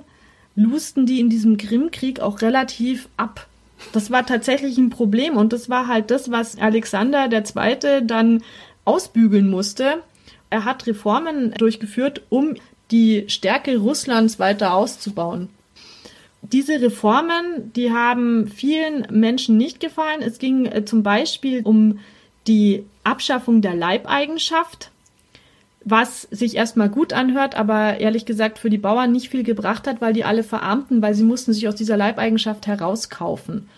[0.54, 3.46] lusten die in diesem Krimkrieg auch relativ ab.
[3.94, 8.06] Das war tatsächlich ein Problem und das war halt das, was Alexander II.
[8.06, 8.42] dann
[8.84, 10.02] ausbügeln musste.
[10.50, 12.56] Er hat Reformen durchgeführt, um
[12.90, 15.48] die Stärke Russlands weiter auszubauen
[16.42, 20.22] diese Reformen, die haben vielen Menschen nicht gefallen.
[20.22, 21.98] Es ging äh, zum Beispiel um
[22.46, 24.90] die Abschaffung der Leibeigenschaft,
[25.84, 30.00] was sich erstmal gut anhört, aber ehrlich gesagt für die Bauern nicht viel gebracht hat,
[30.00, 33.68] weil die alle verarmten, weil sie mussten sich aus dieser Leibeigenschaft herauskaufen.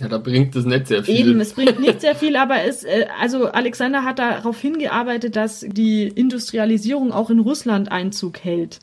[0.00, 1.28] Ja, da bringt es nicht sehr viel.
[1.28, 5.60] Eben, es bringt nicht sehr viel, aber es, äh, also Alexander hat darauf hingearbeitet, dass
[5.60, 8.80] die Industrialisierung auch in Russland Einzug hält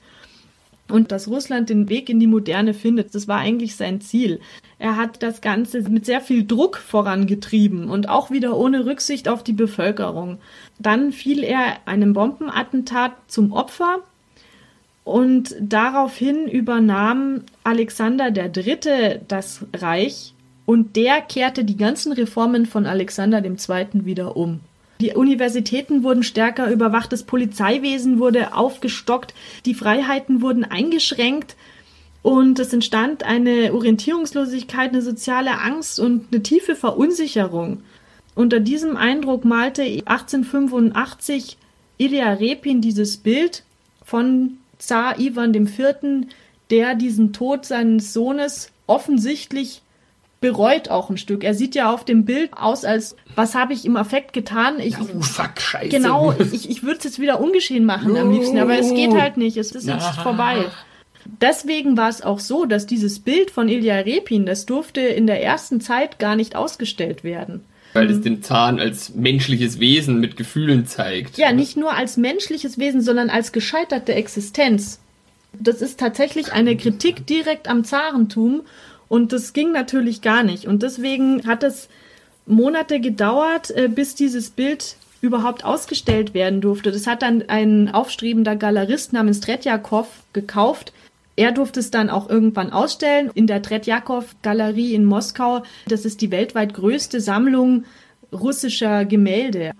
[0.89, 3.15] und dass Russland den Weg in die Moderne findet.
[3.15, 4.39] Das war eigentlich sein Ziel.
[4.77, 9.43] Er hat das Ganze mit sehr viel Druck vorangetrieben und auch wieder ohne Rücksicht auf
[9.43, 10.37] die Bevölkerung.
[10.79, 13.99] Dann fiel er einem Bombenattentat zum Opfer
[15.03, 19.21] und daraufhin übernahm Alexander III.
[19.27, 20.33] das Reich
[20.65, 24.05] und der kehrte die ganzen Reformen von Alexander II.
[24.05, 24.59] wieder um.
[25.01, 29.33] Die Universitäten wurden stärker überwacht, das Polizeiwesen wurde aufgestockt,
[29.65, 31.55] die Freiheiten wurden eingeschränkt
[32.21, 37.83] und es entstand eine Orientierungslosigkeit, eine soziale Angst und eine tiefe Verunsicherung.
[38.35, 41.57] Unter diesem Eindruck malte 1885
[41.97, 43.63] Ilya Repin dieses Bild
[44.03, 46.27] von Zar Ivan IV.,
[46.69, 49.81] der diesen Tod seines Sohnes offensichtlich
[50.45, 51.43] bereut auch ein Stück.
[51.43, 54.79] Er sieht ja auf dem Bild aus, als was habe ich im Affekt getan?
[54.79, 55.89] Ich, oh, fuck, scheiße.
[55.89, 58.19] Genau, ich, ich würde es jetzt wieder ungeschehen machen no.
[58.19, 59.57] am liebsten, aber es geht halt nicht.
[59.57, 60.65] Es ist jetzt vorbei.
[61.41, 65.41] Deswegen war es auch so, dass dieses Bild von Ilya Repin, das durfte in der
[65.41, 67.61] ersten Zeit gar nicht ausgestellt werden.
[67.93, 71.39] Weil es den Zahn als menschliches Wesen mit Gefühlen zeigt.
[71.39, 74.99] Ja, nicht nur als menschliches Wesen, sondern als gescheiterte Existenz.
[75.53, 78.61] Das ist tatsächlich eine Kritik direkt am Zarentum
[79.07, 80.67] und das ging natürlich gar nicht.
[80.67, 81.89] Und deswegen hat es
[82.45, 86.91] Monate gedauert, äh, bis dieses Bild überhaupt ausgestellt werden durfte.
[86.91, 90.93] Das hat dann ein aufstrebender Galerist namens Tretjakov gekauft.
[91.35, 95.63] Er durfte es dann auch irgendwann ausstellen in der Tretjakov-Galerie in Moskau.
[95.87, 97.83] Das ist die weltweit größte Sammlung
[98.31, 99.71] russischer Gemälde.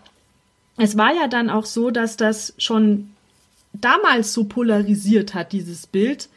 [0.77, 3.11] Es war ja dann auch so, dass das schon
[3.73, 6.27] damals so polarisiert hat, dieses Bild,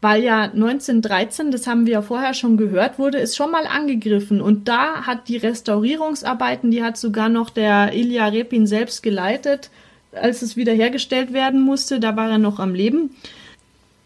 [0.00, 4.40] weil ja 1913, das haben wir ja vorher schon gehört, wurde es schon mal angegriffen
[4.40, 9.70] und da hat die Restaurierungsarbeiten, die hat sogar noch der Ilya Repin selbst geleitet,
[10.12, 13.16] als es wiederhergestellt werden musste, da war er noch am Leben.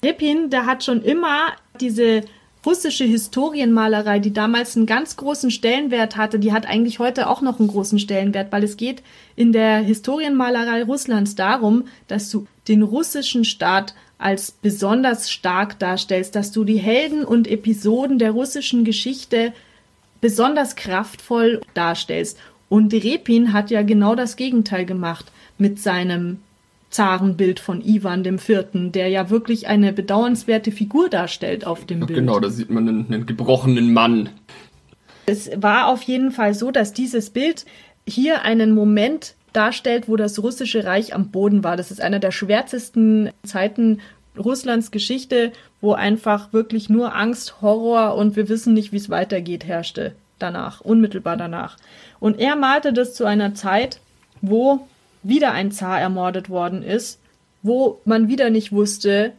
[0.02, 2.22] Repin, der hat schon immer diese
[2.64, 7.58] russische Historienmalerei, die damals einen ganz großen Stellenwert hatte, die hat eigentlich heute auch noch
[7.58, 9.02] einen großen Stellenwert, weil es geht
[9.34, 16.52] in der Historienmalerei Russlands darum, dass du den russischen Staat als besonders stark darstellst, dass
[16.52, 19.52] du die Helden und Episoden der russischen Geschichte
[20.20, 22.38] besonders kraftvoll darstellst.
[22.68, 26.38] Und Repin hat ja genau das Gegenteil gemacht mit seinem
[26.90, 32.18] Zarenbild von Ivan IV., der ja wirklich eine bedauernswerte Figur darstellt auf dem Bild.
[32.18, 34.28] Genau, da sieht man einen, einen gebrochenen Mann.
[35.26, 37.64] Es war auf jeden Fall so, dass dieses Bild
[38.06, 41.76] hier einen Moment darstellt, wo das russische Reich am Boden war.
[41.76, 44.00] Das ist einer der schwärzesten Zeiten
[44.38, 49.64] Russlands Geschichte, wo einfach wirklich nur Angst, Horror und wir wissen nicht, wie es weitergeht,
[49.64, 51.76] herrschte danach, unmittelbar danach.
[52.18, 54.00] Und er malte das zu einer Zeit,
[54.40, 54.86] wo
[55.22, 57.20] wieder ein Zar ermordet worden ist,
[57.62, 59.32] wo man wieder nicht wusste,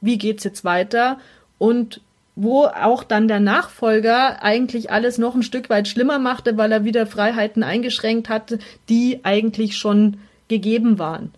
[0.00, 1.18] wie geht's jetzt weiter
[1.58, 2.00] und
[2.36, 6.84] wo auch dann der Nachfolger eigentlich alles noch ein Stück weit schlimmer machte, weil er
[6.84, 8.58] wieder Freiheiten eingeschränkt hatte,
[8.90, 10.18] die eigentlich schon
[10.48, 11.32] gegeben waren.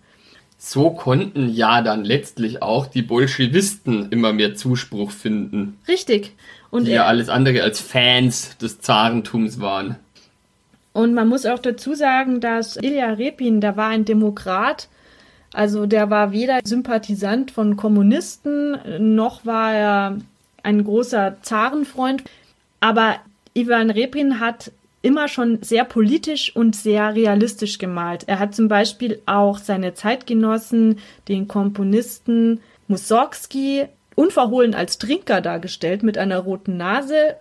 [0.58, 5.78] So konnten ja dann letztlich auch die Bolschewisten immer mehr Zuspruch finden.
[5.86, 6.34] Richtig.
[6.70, 9.96] Und die ja alles andere als Fans des Zarentums waren.
[10.92, 14.88] Und man muss auch dazu sagen, dass Ilya Repin, der war ein Demokrat,
[15.52, 20.18] also der war weder Sympathisant von Kommunisten, noch war er
[20.62, 22.24] ein großer Zarenfreund.
[22.80, 23.16] Aber
[23.54, 28.24] Ivan Repin hat immer schon sehr politisch und sehr realistisch gemalt.
[28.26, 30.98] Er hat zum Beispiel auch seine Zeitgenossen,
[31.28, 37.36] den Komponisten Mussorgsky, unverhohlen als Trinker dargestellt mit einer roten Nase.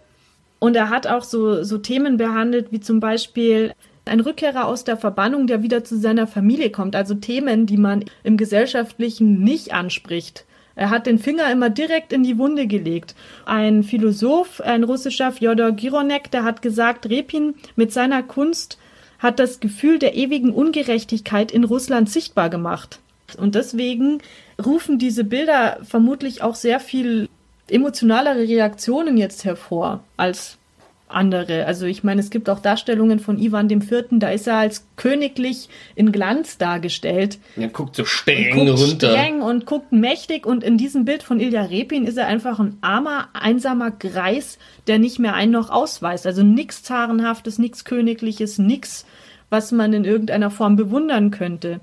[0.59, 3.73] Und er hat auch so, so Themen behandelt, wie zum Beispiel
[4.05, 6.95] ein Rückkehrer aus der Verbannung, der wieder zu seiner Familie kommt.
[6.95, 10.45] Also Themen, die man im Gesellschaftlichen nicht anspricht.
[10.77, 13.15] Er hat den Finger immer direkt in die Wunde gelegt.
[13.45, 18.77] Ein Philosoph, ein russischer Fjodor Gironek, der hat gesagt, Repin mit seiner Kunst
[19.17, 22.99] hat das Gefühl der ewigen Ungerechtigkeit in Russland sichtbar gemacht.
[23.37, 24.19] Und deswegen
[24.63, 27.27] rufen diese Bilder vermutlich auch sehr viel
[27.67, 30.59] emotionalere Reaktionen jetzt hervor als
[31.07, 31.65] andere.
[31.65, 35.69] Also ich meine, es gibt auch Darstellungen von Ivan IV., da ist er als königlich
[35.95, 37.39] in Glanz dargestellt.
[37.55, 39.11] Er guckt so streng guckt runter.
[39.11, 42.77] streng und guckt mächtig und in diesem Bild von Ilya Repin ist er einfach ein
[42.81, 46.25] armer, einsamer Greis, der nicht mehr ein noch ausweist.
[46.25, 49.05] Also nichts Zarenhaftes, nichts Königliches, nichts,
[49.49, 51.79] was man in irgendeiner Form bewundern könnte.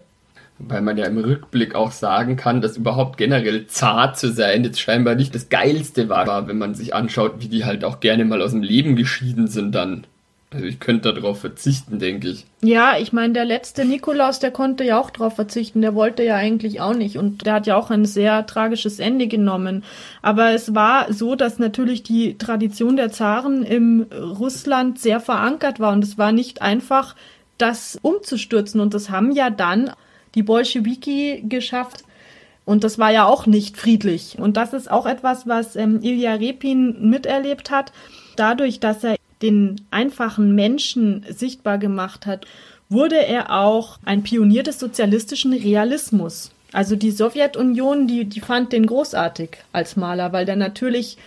[0.59, 4.81] Weil man ja im Rückblick auch sagen kann, dass überhaupt generell zart zu sein jetzt
[4.81, 8.41] scheinbar nicht das Geilste war, wenn man sich anschaut, wie die halt auch gerne mal
[8.41, 10.07] aus dem Leben geschieden sind dann.
[10.55, 12.47] Also ich könnte darauf verzichten, denke ich.
[12.63, 15.81] Ja, ich meine, der letzte Nikolaus, der konnte ja auch darauf verzichten.
[15.81, 17.19] Der wollte ja eigentlich auch nicht.
[17.19, 19.83] Und der hat ja auch ein sehr tragisches Ende genommen.
[20.23, 25.93] Aber es war so, dass natürlich die Tradition der Zaren im Russland sehr verankert war.
[25.93, 27.17] Und es war nicht einfach,
[27.59, 28.81] das umzustürzen.
[28.81, 29.91] Und das haben ja dann
[30.35, 32.05] die Bolschewiki geschafft.
[32.65, 34.37] Und das war ja auch nicht friedlich.
[34.39, 37.93] Und das ist auch etwas, was ähm, Ilya Repin miterlebt hat.
[38.37, 42.47] Dadurch, dass er den einfachen Menschen sichtbar gemacht hat,
[42.89, 46.53] wurde er auch ein Pionier des sozialistischen Realismus.
[46.73, 51.19] Also die Sowjetunion, die, die fand den großartig als Maler, weil der natürlich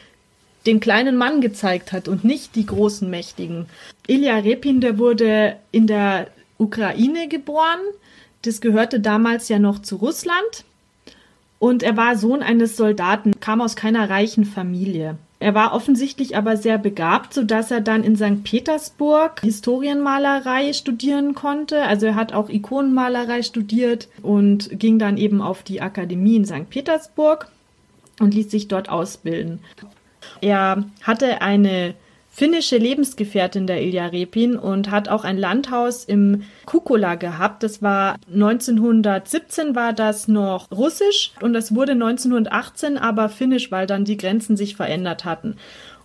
[0.65, 3.67] den kleinen Mann gezeigt hat und nicht die großen Mächtigen.
[4.07, 6.27] Ilya Repin, der wurde in der
[6.57, 7.79] Ukraine geboren,
[8.47, 10.65] das gehörte damals ja noch zu Russland.
[11.59, 15.17] Und er war Sohn eines Soldaten, kam aus keiner reichen Familie.
[15.39, 18.43] Er war offensichtlich aber sehr begabt, so dass er dann in St.
[18.43, 21.83] Petersburg Historienmalerei studieren konnte.
[21.83, 26.69] Also er hat auch Ikonenmalerei studiert und ging dann eben auf die Akademie in St.
[26.69, 27.51] Petersburg
[28.19, 29.59] und ließ sich dort ausbilden.
[30.41, 31.93] Er hatte eine
[32.37, 37.63] finnische Lebensgefährtin der Ilja Repin und hat auch ein Landhaus im Kukula gehabt.
[37.63, 44.05] Das war 1917 war das noch russisch und das wurde 1918 aber finnisch, weil dann
[44.05, 45.55] die Grenzen sich verändert hatten.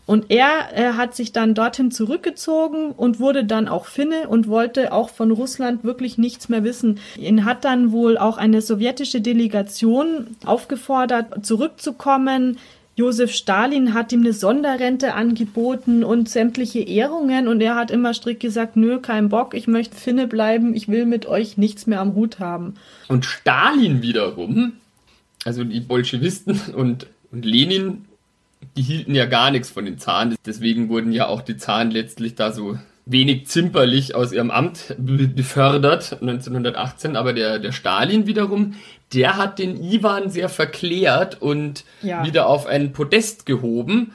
[0.07, 4.95] Und er, er hat sich dann dorthin zurückgezogen und wurde dann auch Finne und wollte
[4.95, 6.99] auch von Russland wirklich nichts mehr wissen.
[7.18, 12.59] Ihn hat dann wohl auch eine sowjetische Delegation aufgefordert, zurückzukommen.
[12.95, 18.40] Josef Stalin hat ihm eine Sonderrente angeboten und sämtliche Ehrungen und er hat immer strikt
[18.40, 22.14] gesagt, nö, kein Bock, ich möchte Finne bleiben, ich will mit euch nichts mehr am
[22.14, 22.74] Hut haben.
[23.09, 24.74] Und Stalin wiederum,
[25.45, 28.05] also die Bolschewisten und, und Lenin,
[28.76, 32.34] die hielten ja gar nichts von den Zahlen, deswegen wurden ja auch die Zahlen letztlich
[32.34, 38.74] da so wenig zimperlich aus ihrem Amt befördert 1918, aber der, der Stalin wiederum,
[39.12, 42.24] der hat den Iwan sehr verklärt und ja.
[42.24, 44.12] wieder auf ein Podest gehoben.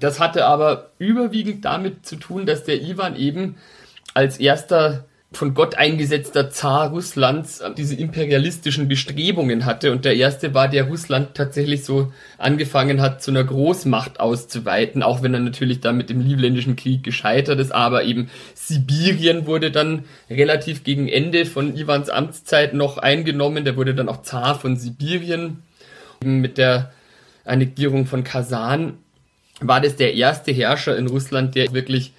[0.00, 3.56] Das hatte aber überwiegend damit zu tun, dass der Iwan eben
[4.14, 9.92] als erster von Gott eingesetzter Zar Russlands diese imperialistischen Bestrebungen hatte.
[9.92, 15.22] Und der erste war, der Russland tatsächlich so angefangen hat, zu einer Großmacht auszuweiten, auch
[15.22, 17.72] wenn er natürlich dann mit dem Livländischen Krieg gescheitert ist.
[17.72, 23.64] Aber eben Sibirien wurde dann relativ gegen Ende von Iwans Amtszeit noch eingenommen.
[23.66, 25.62] Der wurde dann auch Zar von Sibirien.
[26.24, 26.90] Mit der
[27.44, 28.94] Annektierung von Kasan
[29.60, 32.12] war das der erste Herrscher in Russland, der wirklich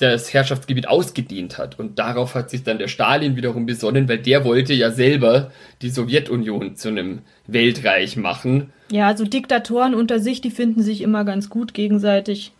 [0.00, 1.78] das Herrschaftsgebiet ausgedehnt hat.
[1.78, 5.50] Und darauf hat sich dann der Stalin wiederum besonnen, weil der wollte ja selber
[5.82, 8.72] die Sowjetunion zu einem Weltreich machen.
[8.90, 12.52] Ja, also Diktatoren unter sich, die finden sich immer ganz gut gegenseitig.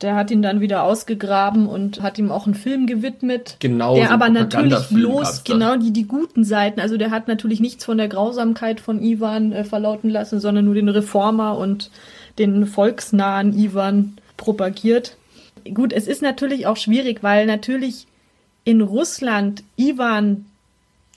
[0.00, 3.56] Der hat ihn dann wieder ausgegraben und hat ihm auch einen Film gewidmet.
[3.60, 3.96] Genau.
[3.96, 6.80] Der so aber natürlich bloß genau die, die guten Seiten.
[6.80, 10.74] Also der hat natürlich nichts von der Grausamkeit von Ivan äh, verlauten lassen, sondern nur
[10.74, 11.90] den Reformer und
[12.38, 15.18] den volksnahen Ivan propagiert.
[15.74, 18.06] Gut, es ist natürlich auch schwierig, weil natürlich
[18.64, 20.46] in Russland Ivan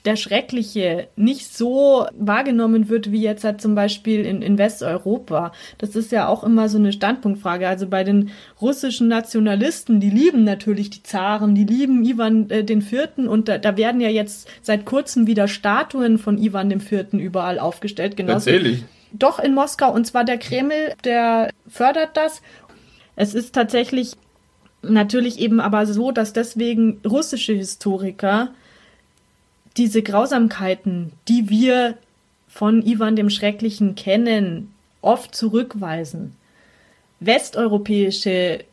[0.04, 5.52] der Schreckliche nicht so wahrgenommen wird, wie jetzt halt zum Beispiel in, in Westeuropa.
[5.78, 7.66] Das ist ja auch immer so eine Standpunktfrage.
[7.66, 8.30] Also bei den
[8.60, 13.56] russischen Nationalisten, die lieben natürlich die Zaren, die lieben Ivan äh, den Vierten und da,
[13.56, 18.18] da werden ja jetzt seit kurzem wieder Statuen von Ivan dem Vierten überall aufgestellt.
[18.18, 18.84] Genauso Tatsächlich.
[19.12, 22.42] doch in Moskau und zwar der Kreml, der fördert das.
[23.16, 24.16] Es ist tatsächlich
[24.90, 28.50] natürlich eben aber so, dass deswegen russische Historiker
[29.76, 31.96] diese Grausamkeiten, die wir
[32.48, 34.72] von Ivan dem Schrecklichen kennen,
[35.02, 36.34] oft zurückweisen.
[37.20, 38.64] Westeuropäische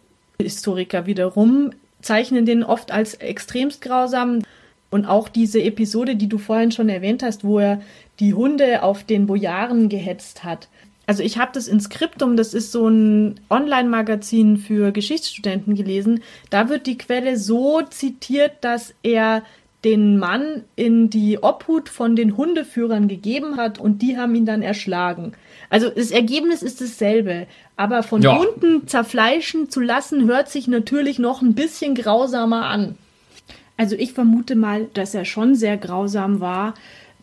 [0.41, 4.43] Historiker wiederum zeichnen den oft als extremst grausam.
[4.89, 7.81] Und auch diese Episode, die du vorhin schon erwähnt hast, wo er
[8.19, 10.67] die Hunde auf den Bojaren gehetzt hat.
[11.11, 16.21] Also ich habe das in Skriptum, das ist so ein Online-Magazin für Geschichtsstudenten gelesen.
[16.49, 19.43] Da wird die Quelle so zitiert, dass er
[19.83, 24.61] den Mann in die Obhut von den Hundeführern gegeben hat und die haben ihn dann
[24.61, 25.33] erschlagen.
[25.69, 27.45] Also das Ergebnis ist dasselbe,
[27.75, 28.39] aber von Ja.
[28.39, 32.95] Hunden zerfleischen zu lassen, hört sich natürlich noch ein bisschen grausamer an.
[33.75, 36.73] Also ich vermute mal, dass er schon sehr grausam war,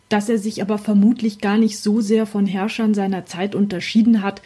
[0.09, 4.41] dass er sich aber vermutlich gar nicht so sehr von Herrschern seiner Zeit unterschieden hat.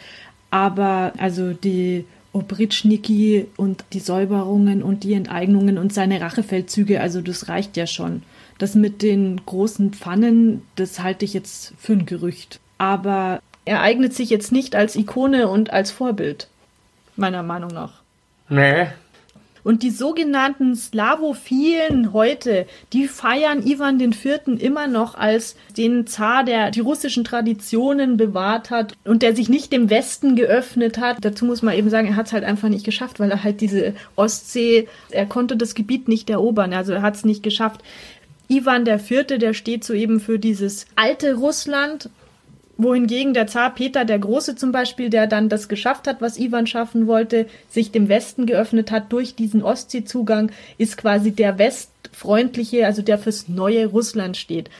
[0.50, 7.48] Aber also die Obritschniki und die Säuberungen und die Enteignungen und seine Rachefeldzüge, also das
[7.48, 8.22] reicht ja schon.
[8.58, 12.60] Das mit den großen Pfannen, das halte ich jetzt für ein Gerücht.
[12.78, 16.48] Aber er eignet sich jetzt nicht als Ikone und als Vorbild,
[17.16, 18.02] meiner Meinung nach.
[18.48, 18.86] Nee.
[19.64, 24.46] Und die sogenannten Slawophilen heute, die feiern Ivan IV.
[24.58, 29.72] immer noch als den Zar, der die russischen Traditionen bewahrt hat und der sich nicht
[29.72, 31.16] dem Westen geöffnet hat.
[31.22, 33.62] Dazu muss man eben sagen, er hat es halt einfach nicht geschafft, weil er halt
[33.62, 37.80] diese Ostsee, er konnte das Gebiet nicht erobern, also er hat es nicht geschafft.
[38.48, 42.10] Ivan IV., der steht so eben für dieses alte Russland
[42.76, 46.66] wohingegen der Zar Peter der Große zum Beispiel, der dann das geschafft hat, was Ivan
[46.66, 53.02] schaffen wollte, sich dem Westen geöffnet hat durch diesen Ostseezugang, ist quasi der westfreundliche, also
[53.02, 54.70] der fürs neue Russland steht.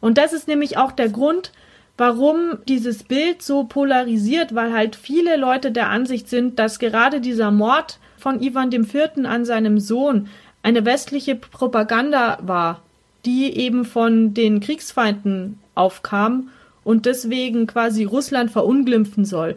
[0.00, 1.52] Und das ist nämlich auch der Grund,
[1.96, 7.50] warum dieses Bild so polarisiert, weil halt viele Leute der Ansicht sind, dass gerade dieser
[7.50, 9.24] Mord von Ivan IV.
[9.24, 10.28] an seinem Sohn
[10.62, 12.82] eine westliche Propaganda war,
[13.24, 16.50] die eben von den Kriegsfeinden aufkam
[16.86, 19.56] und deswegen quasi Russland verunglimpfen soll.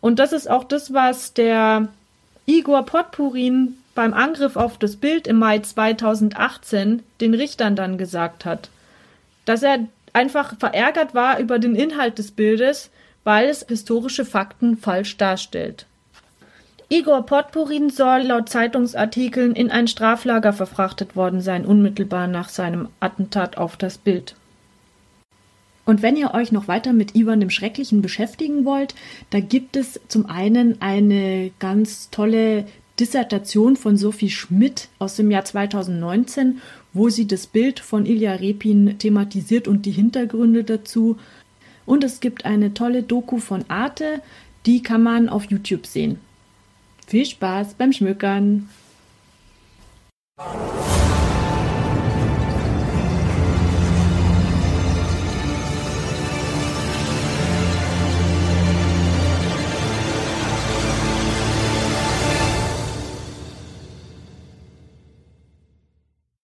[0.00, 1.88] Und das ist auch das, was der
[2.46, 8.70] Igor Potpurin beim Angriff auf das Bild im Mai 2018 den Richtern dann gesagt hat.
[9.44, 9.80] Dass er
[10.14, 12.88] einfach verärgert war über den Inhalt des Bildes,
[13.22, 15.84] weil es historische Fakten falsch darstellt.
[16.88, 23.58] Igor Potpurin soll laut Zeitungsartikeln in ein Straflager verfrachtet worden sein, unmittelbar nach seinem Attentat
[23.58, 24.34] auf das Bild.
[25.84, 28.94] Und wenn ihr euch noch weiter mit Ivan dem Schrecklichen beschäftigen wollt,
[29.30, 32.66] da gibt es zum einen eine ganz tolle
[33.00, 36.60] Dissertation von Sophie Schmidt aus dem Jahr 2019,
[36.92, 41.16] wo sie das Bild von Ilya Repin thematisiert und die Hintergründe dazu.
[41.84, 44.22] Und es gibt eine tolle Doku von Arte,
[44.66, 46.20] die kann man auf YouTube sehen.
[47.08, 48.68] Viel Spaß beim Schmückern!